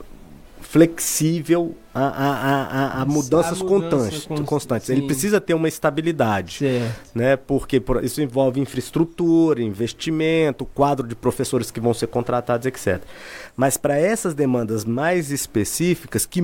flexível 0.63 1.75
a, 1.93 2.01
a, 2.01 2.63
a, 2.63 3.01
a 3.01 3.05
mudanças 3.05 3.61
a 3.61 3.65
constantes. 3.65 4.27
constantes. 4.45 4.89
Ele 4.89 5.03
precisa 5.03 5.39
ter 5.39 5.53
uma 5.53 5.67
estabilidade. 5.67 6.59
Certo. 6.59 7.11
Né? 7.13 7.35
Porque 7.35 7.79
por, 7.79 8.03
isso 8.03 8.21
envolve 8.21 8.59
infraestrutura, 8.59 9.61
investimento, 9.61 10.65
quadro 10.65 11.07
de 11.07 11.15
professores 11.15 11.69
que 11.69 11.79
vão 11.79 11.93
ser 11.93 12.07
contratados, 12.07 12.65
etc. 12.65 13.01
Mas 13.55 13.77
para 13.77 13.97
essas 13.97 14.33
demandas 14.33 14.83
mais 14.83 15.29
específicas, 15.31 16.25
que, 16.25 16.41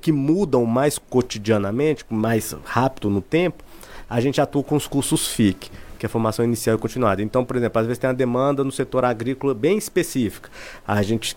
que 0.00 0.12
mudam 0.12 0.66
mais 0.66 0.98
cotidianamente, 0.98 2.04
mais 2.10 2.54
rápido 2.64 3.08
no 3.08 3.22
tempo, 3.22 3.64
a 4.10 4.20
gente 4.20 4.40
atua 4.40 4.62
com 4.62 4.76
os 4.76 4.86
cursos 4.86 5.28
FIC 5.28 5.70
que 5.98 6.06
é 6.06 6.08
formação 6.08 6.44
inicial 6.44 6.74
e 6.74 6.78
continuada. 6.80 7.22
Então, 7.22 7.44
por 7.44 7.54
exemplo, 7.54 7.80
às 7.80 7.86
vezes 7.86 8.00
tem 8.00 8.10
uma 8.10 8.14
demanda 8.14 8.64
no 8.64 8.72
setor 8.72 9.04
agrícola 9.04 9.54
bem 9.54 9.78
específica. 9.78 10.50
A 10.84 11.00
gente 11.00 11.36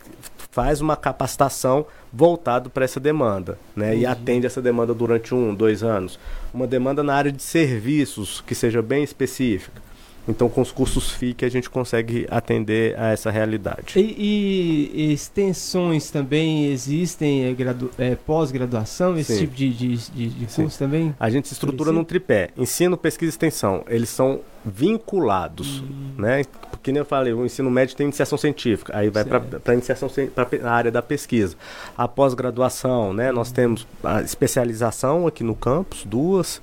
faz 0.56 0.82
uma 0.82 0.96
capacitação 0.96 1.86
voltado 2.15 2.69
para 2.69 2.86
essa 2.86 2.99
demanda, 2.99 3.60
né? 3.75 3.91
Uhum. 3.91 3.99
E 3.99 4.06
atende 4.06 4.45
essa 4.45 4.62
demanda 4.62 4.93
durante 4.93 5.36
um, 5.36 5.54
dois 5.54 5.84
anos. 5.84 6.17
Uma 6.54 6.65
demanda 6.65 7.04
na 7.04 7.13
área 7.13 7.32
de 7.32 7.43
serviços 7.43 8.41
que 8.47 8.56
seja 8.56 8.82
bem 8.82 9.04
específica. 9.04 9.82
Então, 10.28 10.50
com 10.50 10.62
os 10.62 10.72
cursos 10.72 11.12
FIC, 11.12 11.46
a 11.46 11.50
gente 11.50 11.70
consegue 11.70 12.28
atender 12.30 12.98
a 13.00 13.12
essa 13.12 13.30
realidade. 13.30 13.98
E, 13.98 14.92
e 14.94 15.14
extensões 15.14 16.10
também 16.10 16.68
existem, 16.68 17.46
é, 17.46 17.56
é, 17.98 18.16
pós-graduação, 18.16 19.18
esse 19.18 19.34
Sim. 19.34 19.40
tipo 19.42 19.56
de, 19.56 19.74
de, 19.74 19.98
de, 20.12 20.30
de 20.30 20.46
curso 20.48 20.80
também? 20.80 21.16
A 21.20 21.30
gente 21.30 21.48
se 21.48 21.54
estrutura 21.54 21.92
num 21.92 22.04
tripé: 22.04 22.50
ensino, 22.58 22.98
pesquisa 22.98 23.30
e 23.30 23.34
extensão. 23.34 23.84
Eles 23.88 24.10
são 24.10 24.42
vinculados, 24.66 25.82
hum. 25.82 26.16
né? 26.18 26.44
Porque 26.72 26.92
nem 26.92 27.00
eu 27.00 27.06
falei, 27.06 27.34
o 27.34 27.46
ensino 27.46 27.70
médio 27.70 27.96
tem 27.96 28.06
iniciação 28.06 28.38
científica, 28.38 28.98
aí 28.98 29.10
vai 29.10 29.24
para 29.24 29.42
a 29.66 29.74
iniciação 29.74 30.10
para 30.34 30.48
a 30.64 30.72
área 30.72 30.92
da 30.92 31.02
pesquisa. 31.02 31.56
A 31.96 32.08
pós-graduação, 32.08 33.14
né? 33.14 33.32
Nós 33.32 33.52
hum. 33.52 33.54
temos 33.54 33.88
a 34.04 34.22
especialização 34.22 35.28
aqui 35.28 35.44
no 35.44 35.56
campus, 35.56 36.04
duas 36.04 36.62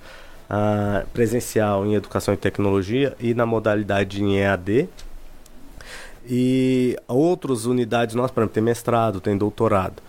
uh, 0.53 1.07
presencial 1.09 1.87
em 1.87 1.95
educação 1.95 2.35
e 2.35 2.37
tecnologia 2.37 3.17
e 3.19 3.33
na 3.33 3.47
modalidade 3.47 4.23
em 4.23 4.39
EAD. 4.39 4.89
E 6.29 6.97
outras 7.09 7.65
unidades 7.65 8.15
nós, 8.15 8.31
por 8.31 8.41
exemplo, 8.41 8.55
tem 8.55 8.63
mestrado, 8.63 9.21
tem 9.21 9.37
doutorado. 9.37 10.03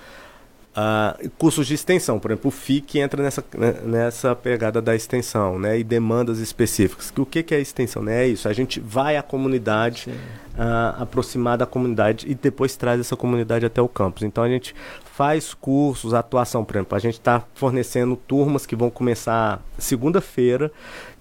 Uh, 0.75 1.29
cursos 1.37 1.67
de 1.67 1.75
extensão, 1.75 2.17
por 2.17 2.31
exemplo, 2.31 2.47
o 2.47 2.51
FIC 2.51 2.97
entra 2.97 3.21
nessa, 3.21 3.45
né, 3.55 3.75
nessa 3.85 4.35
pegada 4.35 4.81
da 4.81 4.95
extensão, 4.95 5.59
né, 5.59 5.77
e 5.77 5.83
demandas 5.83 6.39
específicas. 6.39 7.13
O 7.15 7.27
que, 7.27 7.43
que 7.43 7.53
é 7.53 7.61
extensão? 7.61 8.01
Né? 8.01 8.23
É 8.23 8.27
isso, 8.27 8.49
a 8.49 8.53
gente 8.53 8.79
vai 8.79 9.15
à 9.15 9.21
comunidade, 9.21 10.09
uh, 10.09 11.01
aproximar 11.01 11.59
da 11.59 11.67
comunidade 11.67 12.25
e 12.27 12.33
depois 12.33 12.75
traz 12.75 12.99
essa 12.99 13.15
comunidade 13.15 13.67
até 13.67 13.79
o 13.83 13.87
campus. 13.87 14.23
Então 14.23 14.43
a 14.43 14.49
gente 14.49 14.73
faz 15.05 15.53
cursos, 15.53 16.11
atuação, 16.11 16.65
por 16.65 16.75
exemplo, 16.75 16.97
a 16.97 16.99
gente 16.99 17.19
está 17.19 17.43
fornecendo 17.53 18.15
turmas 18.15 18.65
que 18.65 18.75
vão 18.75 18.89
começar 18.89 19.61
segunda-feira, 19.77 20.71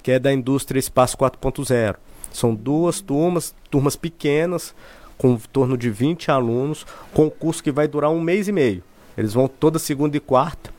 que 0.02 0.12
é 0.12 0.18
da 0.18 0.32
indústria 0.32 0.78
Espaço 0.78 1.14
4.0. 1.18 1.96
São 2.32 2.54
duas 2.54 3.02
turmas, 3.02 3.54
turmas 3.70 3.96
pequenas, 3.96 4.74
com 5.18 5.32
em 5.32 5.38
torno 5.52 5.76
de 5.76 5.90
20 5.90 6.30
alunos, 6.30 6.86
com 7.12 7.26
um 7.26 7.30
curso 7.30 7.62
que 7.62 7.70
vai 7.70 7.86
durar 7.86 8.10
um 8.10 8.20
mês 8.20 8.48
e 8.48 8.52
meio. 8.52 8.82
Eles 9.16 9.34
vão 9.34 9.48
toda 9.48 9.78
segunda 9.78 10.16
e 10.16 10.20
quarta. 10.20 10.70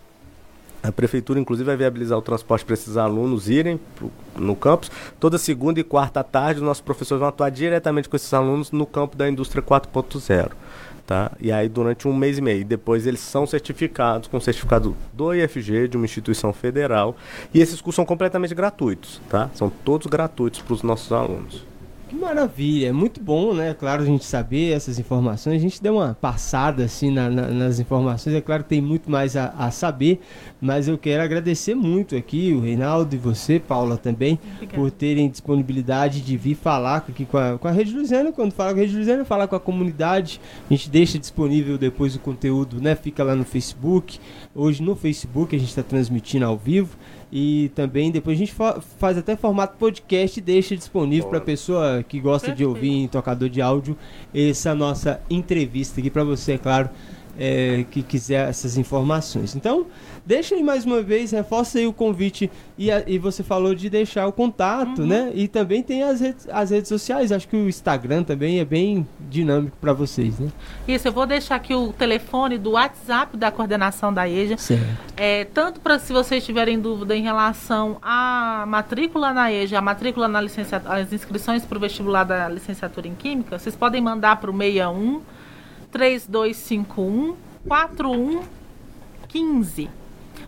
A 0.84 0.92
prefeitura, 0.92 1.40
inclusive, 1.40 1.66
vai 1.66 1.78
viabilizar 1.78 2.18
o 2.18 2.22
transporte 2.22 2.66
para 2.66 2.74
esses 2.74 2.98
alunos 2.98 3.50
irem 3.50 3.80
pro, 3.96 4.12
no 4.36 4.54
campus. 4.54 4.92
Toda 5.18 5.38
segunda 5.38 5.80
e 5.80 5.84
quarta 5.84 6.20
à 6.20 6.24
tarde, 6.24 6.60
os 6.60 6.66
nossos 6.66 6.82
professores 6.82 7.20
vão 7.20 7.30
atuar 7.30 7.50
diretamente 7.50 8.10
com 8.10 8.18
esses 8.18 8.34
alunos 8.34 8.70
no 8.70 8.86
campo 8.86 9.16
da 9.16 9.30
indústria 9.30 9.64
4.0. 9.64 10.52
Tá? 11.08 11.32
E 11.40 11.54
aí, 11.54 11.70
durante 11.70 12.06
um 12.06 12.14
mês 12.14 12.38
e 12.38 12.42
meio. 12.42 12.66
Depois, 12.66 13.08
eles 13.08 13.22
são 13.22 13.48
certificados 13.48 14.28
com 14.28 14.42
certificado 14.42 14.94
do 15.14 15.34
IFG, 15.34 15.88
de 15.88 15.96
uma 15.96 16.06
instituição 16.06 16.52
federal. 16.52 17.16
E 17.54 17.62
esses 17.62 17.80
cursos 17.80 17.96
são 17.96 18.06
completamente 18.06 18.54
gratuitos. 18.54 19.22
Tá? 19.30 19.50
São 19.54 19.70
todos 19.70 20.08
gratuitos 20.08 20.62
para 20.62 20.74
os 20.74 20.84
nossos 20.84 21.14
alunos. 21.14 21.73
Que 22.14 22.20
maravilha, 22.20 22.90
é 22.90 22.92
muito 22.92 23.20
bom, 23.20 23.56
né? 23.56 23.74
Claro, 23.74 24.04
a 24.04 24.06
gente 24.06 24.24
saber 24.24 24.72
essas 24.72 25.00
informações. 25.00 25.56
A 25.56 25.60
gente 25.60 25.82
deu 25.82 25.96
uma 25.96 26.14
passada 26.14 26.84
assim 26.84 27.10
na, 27.10 27.28
na, 27.28 27.48
nas 27.48 27.80
informações. 27.80 28.36
É 28.36 28.40
claro 28.40 28.62
que 28.62 28.70
tem 28.70 28.80
muito 28.80 29.10
mais 29.10 29.36
a, 29.36 29.48
a, 29.58 29.72
saber, 29.72 30.22
mas 30.62 30.88
eu 30.88 30.96
quero 30.96 31.24
agradecer 31.24 31.74
muito 31.74 32.16
aqui 32.16 32.54
o 32.54 32.60
Reinaldo 32.60 33.16
e 33.16 33.18
você, 33.18 33.60
Paula, 33.60 33.98
também, 33.98 34.38
Obrigada. 34.58 34.78
por 34.78 34.92
terem 34.92 35.28
disponibilidade 35.28 36.22
de 36.22 36.38
vir 36.38 36.54
falar 36.54 36.98
aqui 36.98 37.26
com 37.26 37.38
a, 37.40 37.58
com 37.58 37.68
a 37.68 37.72
Rede 37.72 37.92
Luziana. 37.96 38.32
Quando 38.32 38.52
fala 38.52 38.74
com 38.74 38.78
a 38.78 38.84
Rede 38.84 38.96
Luziana, 38.96 39.26
falar 39.26 39.48
com 39.48 39.56
a 39.56 39.60
comunidade. 39.60 40.40
A 40.70 40.74
gente 40.74 40.92
deixa 40.92 41.18
disponível 41.18 41.80
depois 41.80 42.16
o 42.16 42.20
conteúdo, 42.20 42.80
né? 42.80 42.94
Fica 42.94 43.24
lá 43.24 43.36
no 43.36 43.44
Facebook. 43.44 44.20
Hoje 44.56 44.84
no 44.84 44.96
Facebook 44.96 45.56
a 45.56 45.60
gente 45.60 45.70
está 45.70 45.82
transmitindo 45.82 46.46
ao 46.46 46.58
vivo. 46.58 46.96
E 47.32 47.72
também 47.74 48.12
depois 48.12 48.38
a 48.38 48.40
gente 48.40 48.54
fa 48.54 48.80
faz 49.00 49.18
até 49.18 49.36
formato 49.36 49.76
podcast 49.78 50.40
e 50.40 50.44
deixa 50.44 50.76
disponível 50.76 51.28
para 51.28 51.42
pessoa 51.42 52.04
que 52.08 52.20
gosta 52.20 52.50
Perfeito. 52.50 52.58
de 52.58 52.66
ouvir 52.66 52.92
em 52.92 53.08
tocador 53.08 53.50
de 53.50 53.60
áudio 53.60 53.98
essa 54.34 54.76
nossa 54.76 55.20
entrevista 55.30 56.00
aqui 56.00 56.12
para 56.12 56.24
você, 56.24 56.54
é 56.54 56.58
claro, 56.60 56.92
é, 57.38 57.86
que 57.90 58.02
quiser 58.02 58.50
essas 58.50 58.78
informações. 58.78 59.56
Então, 59.56 59.88
deixa 60.26 60.56
aí 60.56 60.64
mais 60.64 60.86
uma 60.86 61.02
vez, 61.02 61.32
reforça 61.32 61.80
aí 61.80 61.88
o 61.88 61.94
convite 61.94 62.50
e, 62.78 62.92
a, 62.92 63.04
e 63.08 63.18
você 63.18 63.44
falou 63.44 63.74
de 63.74 63.90
deixar 63.90 64.28
o 64.28 64.32
contato, 64.32 65.02
uhum. 65.02 65.08
né? 65.08 65.32
E 65.34 65.48
também 65.48 65.82
tem 65.82 66.04
as 66.04 66.20
redes, 66.20 66.48
as 66.50 66.70
redes 66.70 66.90
sociais, 66.90 67.32
acho 67.32 67.48
que 67.48 67.56
o 67.56 67.68
Instagram 67.68 68.24
também 68.24 68.60
é 68.60 68.66
bem 68.66 69.08
dinâmico 69.30 69.76
para 69.80 69.94
vocês, 69.94 70.40
né? 70.40 70.50
Isso, 70.88 71.08
eu 71.08 71.12
vou 71.12 71.26
deixar 71.26 71.56
aqui 71.56 71.74
o 71.74 71.92
telefone 71.92 72.58
do 72.58 72.72
WhatsApp 72.72 73.36
da 73.36 73.52
coordenação 73.52 74.14
da 74.14 74.28
EJA. 74.30 74.58
Certo. 74.58 74.84
É, 75.18 75.46
tanto 75.46 75.80
para 75.80 76.00
se 76.00 76.14
vocês 76.14 76.46
tiverem 76.46 76.80
dúvida 76.80 77.16
em 77.16 77.24
relação 77.24 77.98
à 78.02 78.66
matrícula 78.68 79.34
na 79.34 79.52
EJA, 79.52 79.80
a 79.80 79.82
matrícula 79.82 80.28
na 80.28 80.42
licenciatura, 80.42 80.96
as 80.96 81.12
inscrições 81.12 81.66
para 81.66 81.78
o 81.78 81.82
vestibular 81.82 82.24
da 82.24 82.48
licenciatura 82.48 83.08
em 83.08 83.16
Química, 83.16 83.58
vocês 83.58 83.76
podem 83.76 84.02
mandar 84.02 84.38
para 84.38 84.52
o 84.52 84.58
61 84.58 85.22
3251 85.94 87.38
4115. 87.68 89.90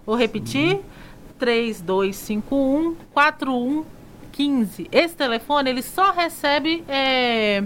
Vou 0.05 0.17
repetir: 0.17 0.81
3251 1.39 2.97
4115. 3.13 4.89
Esse 4.91 5.15
telefone 5.15 5.69
ele 5.69 5.81
só 5.81 6.11
recebe 6.11 6.83
é, 6.89 7.63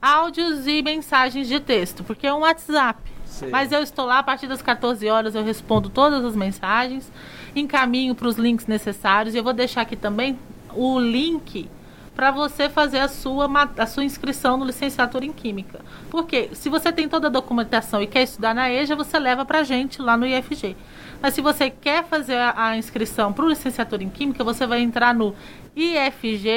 áudios 0.00 0.66
e 0.66 0.80
mensagens 0.82 1.46
de 1.48 1.60
texto, 1.60 2.02
porque 2.04 2.26
é 2.26 2.32
um 2.32 2.38
WhatsApp. 2.40 2.98
Sim. 3.26 3.50
Mas 3.50 3.70
eu 3.72 3.82
estou 3.82 4.06
lá 4.06 4.20
a 4.20 4.22
partir 4.22 4.46
das 4.46 4.62
14 4.62 5.06
horas, 5.08 5.34
eu 5.34 5.44
respondo 5.44 5.90
todas 5.90 6.24
as 6.24 6.34
mensagens, 6.34 7.12
encaminho 7.54 8.14
para 8.14 8.28
os 8.28 8.36
links 8.36 8.66
necessários 8.66 9.34
e 9.34 9.38
eu 9.38 9.44
vou 9.44 9.52
deixar 9.52 9.82
aqui 9.82 9.96
também 9.96 10.38
o 10.74 10.98
link 10.98 11.68
para 12.16 12.30
você 12.30 12.70
fazer 12.70 13.00
a 13.00 13.08
sua, 13.08 13.46
a 13.76 13.86
sua 13.86 14.02
inscrição 14.02 14.56
no 14.56 14.64
licenciatura 14.64 15.26
em 15.26 15.32
Química. 15.32 15.80
Porque 16.10 16.48
se 16.54 16.70
você 16.70 16.90
tem 16.90 17.06
toda 17.06 17.26
a 17.26 17.30
documentação 17.30 18.02
e 18.02 18.06
quer 18.06 18.22
estudar 18.22 18.54
na 18.54 18.72
EJA, 18.72 18.96
você 18.96 19.18
leva 19.18 19.44
para 19.44 19.58
a 19.60 19.62
gente 19.62 20.00
lá 20.00 20.16
no 20.16 20.26
IFG. 20.26 20.74
Mas 21.20 21.34
se 21.34 21.42
você 21.42 21.68
quer 21.68 22.04
fazer 22.04 22.38
a, 22.38 22.74
inscrição 22.76 23.34
para 23.34 23.44
o 23.44 23.48
licenciatura 23.48 24.02
em 24.02 24.08
Química, 24.08 24.42
você 24.42 24.66
vai 24.66 24.80
entrar 24.80 25.14
no 25.14 25.34
ifg.edu.br 25.76 26.56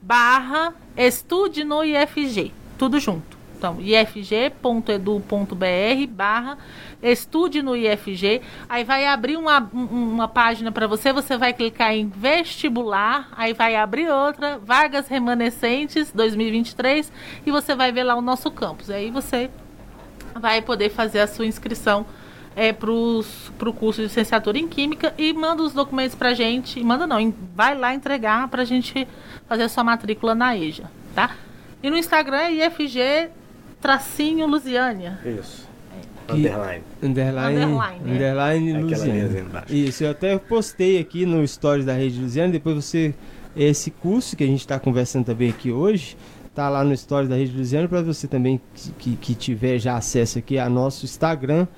barra 0.00 0.72
estude 0.96 1.64
no 1.64 1.82
IFG. 1.82 2.52
Tudo 2.78 3.00
junto. 3.00 3.35
Então, 3.56 3.80
ifg.edu.br 3.80 5.26
barra 6.10 6.58
estude 7.02 7.62
no 7.62 7.74
IFG. 7.74 8.42
Aí 8.68 8.84
vai 8.84 9.06
abrir 9.06 9.36
uma, 9.36 9.58
uma 9.72 10.28
página 10.28 10.70
para 10.70 10.86
você, 10.86 11.12
você 11.12 11.36
vai 11.36 11.52
clicar 11.52 11.94
em 11.94 12.08
vestibular, 12.08 13.28
aí 13.36 13.52
vai 13.52 13.76
abrir 13.76 14.08
outra, 14.08 14.58
vagas 14.58 15.08
remanescentes 15.08 16.12
2023, 16.12 17.12
e 17.44 17.50
você 17.50 17.74
vai 17.74 17.90
ver 17.92 18.04
lá 18.04 18.14
o 18.14 18.20
nosso 18.20 18.50
campus. 18.50 18.90
Aí 18.90 19.10
você 19.10 19.50
vai 20.34 20.60
poder 20.60 20.90
fazer 20.90 21.20
a 21.20 21.26
sua 21.26 21.46
inscrição 21.46 22.04
é, 22.54 22.72
para 22.72 22.90
o 22.90 23.72
curso 23.74 24.00
de 24.00 24.06
licenciatura 24.06 24.58
em 24.58 24.66
Química 24.66 25.14
e 25.18 25.32
manda 25.32 25.62
os 25.62 25.72
documentos 25.72 26.14
para 26.14 26.30
a 26.30 26.34
gente. 26.34 26.82
Manda 26.82 27.06
não, 27.06 27.34
vai 27.54 27.76
lá 27.76 27.94
entregar 27.94 28.48
para 28.48 28.62
a 28.62 28.64
gente 28.64 29.06
fazer 29.46 29.64
a 29.64 29.68
sua 29.68 29.84
matrícula 29.84 30.34
na 30.34 30.56
EJA, 30.56 30.90
tá? 31.14 31.36
E 31.82 31.90
no 31.90 31.96
Instagram 31.96 32.38
é 32.38 32.52
IFG 32.66 33.30
tracinho 33.80 34.46
Lusiânia. 34.46 35.18
Isso. 35.24 35.66
Que, 36.26 36.32
underline. 36.32 36.82
Underline, 37.02 37.62
underline, 37.62 38.02
é. 38.04 38.12
underline 38.12 38.70
é. 38.70 38.78
Lusiana. 38.78 39.64
Isso, 39.70 40.04
eu 40.04 40.10
até 40.10 40.36
postei 40.38 40.98
aqui 40.98 41.24
no 41.24 41.46
Stories 41.46 41.84
da 41.84 41.92
Rede 41.92 42.20
Lusiana, 42.20 42.52
depois 42.52 42.74
você, 42.74 43.14
esse 43.56 43.90
curso 43.90 44.36
que 44.36 44.42
a 44.42 44.46
gente 44.46 44.60
está 44.60 44.78
conversando 44.80 45.26
também 45.26 45.50
aqui 45.50 45.70
hoje, 45.70 46.16
tá 46.52 46.68
lá 46.68 46.82
no 46.82 46.96
Stories 46.96 47.28
da 47.28 47.36
Rede 47.36 47.56
Lusiana, 47.56 47.86
para 47.86 48.02
você 48.02 48.26
também 48.26 48.60
que, 48.74 48.90
que, 48.92 49.16
que, 49.16 49.34
tiver 49.34 49.78
já 49.78 49.96
acesso 49.96 50.38
aqui 50.38 50.58
a 50.58 50.68
nosso 50.68 51.04
Instagram, 51.04 51.68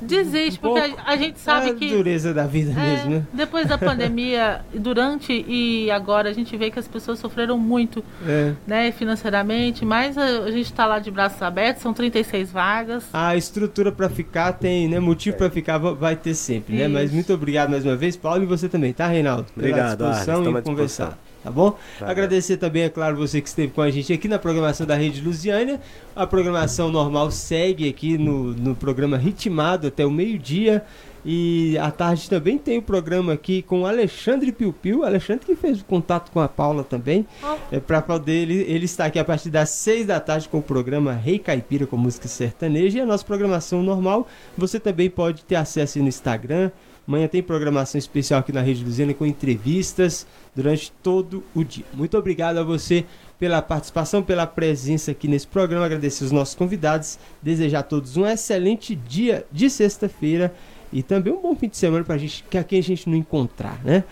Desiste, 0.00 0.58
um 0.62 0.68
porque 0.68 0.80
a, 0.80 1.12
a, 1.12 1.16
gente 1.16 1.38
sabe 1.38 1.68
é 1.68 1.70
a 1.70 1.74
que. 1.74 1.88
dureza 1.88 2.32
da 2.34 2.46
vida 2.46 2.72
é, 2.72 2.74
mesmo, 2.74 3.10
né? 3.10 3.26
Depois 3.32 3.66
da 3.66 3.78
pandemia, 3.78 4.64
durante 4.74 5.44
e 5.48 5.90
agora, 5.90 6.28
a 6.28 6.32
gente 6.32 6.56
vê 6.56 6.70
que 6.70 6.78
as 6.78 6.88
pessoas 6.88 7.18
sofreram 7.18 7.58
muito 7.58 8.04
é. 8.26 8.52
né, 8.66 8.92
financeiramente, 8.92 9.84
mas 9.84 10.16
a, 10.16 10.24
a 10.24 10.50
gente 10.50 10.66
está 10.66 10.86
lá 10.86 10.98
de 10.98 11.10
braços 11.10 11.40
abertos, 11.42 11.82
são 11.82 11.92
36 11.92 12.50
vagas. 12.50 13.04
A 13.12 13.36
estrutura 13.36 13.90
para 13.92 14.08
ficar 14.08 14.52
tem, 14.52 14.88
né? 14.88 15.00
Motivo 15.00 15.36
para 15.36 15.50
ficar 15.50 15.78
vai 15.78 16.16
ter 16.16 16.34
sempre, 16.34 16.74
Isso. 16.74 16.82
né? 16.82 16.88
Mas 16.88 17.12
muito 17.12 17.32
obrigado 17.32 17.70
mais 17.70 17.84
uma 17.84 17.96
vez, 17.96 18.16
Paulo, 18.16 18.42
e 18.42 18.46
você 18.46 18.68
também, 18.68 18.92
tá, 18.92 19.06
Reinaldo? 19.06 19.46
Obrigado, 19.56 19.98
Pela 19.98 20.10
disposição 20.10 20.46
Arles, 20.46 20.60
e 20.60 20.62
conversar. 20.62 21.18
Tá 21.46 21.50
bom? 21.52 21.76
Tá 21.98 22.10
Agradecer 22.10 22.56
também, 22.56 22.82
é 22.82 22.88
claro, 22.88 23.16
você 23.16 23.40
que 23.40 23.48
esteve 23.48 23.72
com 23.72 23.80
a 23.80 23.88
gente 23.88 24.12
aqui 24.12 24.26
na 24.26 24.38
programação 24.38 24.84
da 24.84 24.96
Rede 24.96 25.20
Lusiânia. 25.20 25.80
A 26.14 26.26
programação 26.26 26.90
normal 26.90 27.30
segue 27.30 27.88
aqui 27.88 28.18
no, 28.18 28.52
no 28.52 28.74
programa 28.74 29.16
Ritmado 29.16 29.86
até 29.86 30.04
o 30.04 30.10
meio-dia. 30.10 30.84
E 31.28 31.76
à 31.78 31.90
tarde 31.90 32.28
também 32.30 32.56
tem 32.56 32.78
o 32.78 32.82
programa 32.82 33.32
aqui 33.32 33.60
com 33.62 33.82
o 33.82 33.86
Alexandre 33.86 34.52
Piu 34.52 34.72
Piu. 34.72 35.04
Alexandre 35.04 35.44
que 35.44 35.56
fez 35.56 35.80
o 35.80 35.84
contato 35.84 36.30
com 36.30 36.40
a 36.40 36.48
Paula 36.48 36.84
também. 36.84 37.26
Oh. 37.42 37.56
É, 37.70 37.80
para 37.80 38.00
poder 38.00 38.32
ele, 38.32 38.64
ele 38.68 38.84
está 38.84 39.06
aqui 39.06 39.18
a 39.18 39.24
partir 39.24 39.50
das 39.50 39.70
seis 39.70 40.06
da 40.06 40.20
tarde 40.20 40.48
com 40.48 40.58
o 40.58 40.62
programa 40.62 41.12
Rei 41.12 41.38
Caipira 41.38 41.86
com 41.86 41.96
música 41.96 42.28
sertaneja. 42.28 42.98
E 42.98 43.00
a 43.00 43.06
nossa 43.06 43.24
programação 43.24 43.82
normal 43.82 44.26
você 44.56 44.78
também 44.78 45.10
pode 45.10 45.44
ter 45.44 45.56
acesso 45.56 45.98
no 45.98 46.08
Instagram. 46.08 46.70
Amanhã 47.06 47.28
tem 47.28 47.42
programação 47.42 47.98
especial 47.98 48.40
aqui 48.40 48.52
na 48.52 48.60
Rede 48.60 48.84
Luziana 48.84 49.14
com 49.14 49.24
entrevistas 49.24 50.26
durante 50.54 50.90
todo 51.02 51.44
o 51.54 51.62
dia. 51.62 51.84
Muito 51.94 52.18
obrigado 52.18 52.58
a 52.58 52.64
você 52.64 53.04
pela 53.38 53.62
participação, 53.62 54.22
pela 54.22 54.46
presença 54.46 55.12
aqui 55.12 55.28
nesse 55.28 55.46
programa. 55.46 55.86
Agradecer 55.86 56.24
os 56.24 56.32
nossos 56.32 56.54
convidados. 56.54 57.18
Desejar 57.40 57.80
a 57.80 57.82
todos 57.84 58.16
um 58.16 58.26
excelente 58.26 58.94
dia 58.94 59.46
de 59.52 59.70
sexta-feira 59.70 60.52
e 60.92 61.02
também 61.02 61.32
um 61.32 61.40
bom 61.40 61.54
fim 61.54 61.68
de 61.68 61.76
semana 61.76 62.04
para 62.04 62.14
a 62.16 62.18
gente, 62.18 62.44
que 62.50 62.58
aqui 62.58 62.78
a 62.78 62.82
gente 62.82 63.08
não 63.08 63.16
encontrar, 63.16 63.80
né? 63.84 64.02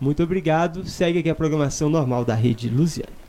Muito 0.00 0.22
obrigado. 0.22 0.86
Segue 0.86 1.18
aqui 1.18 1.30
a 1.30 1.34
programação 1.34 1.88
normal 1.88 2.24
da 2.24 2.34
Rede 2.34 2.68
Luziane. 2.68 3.23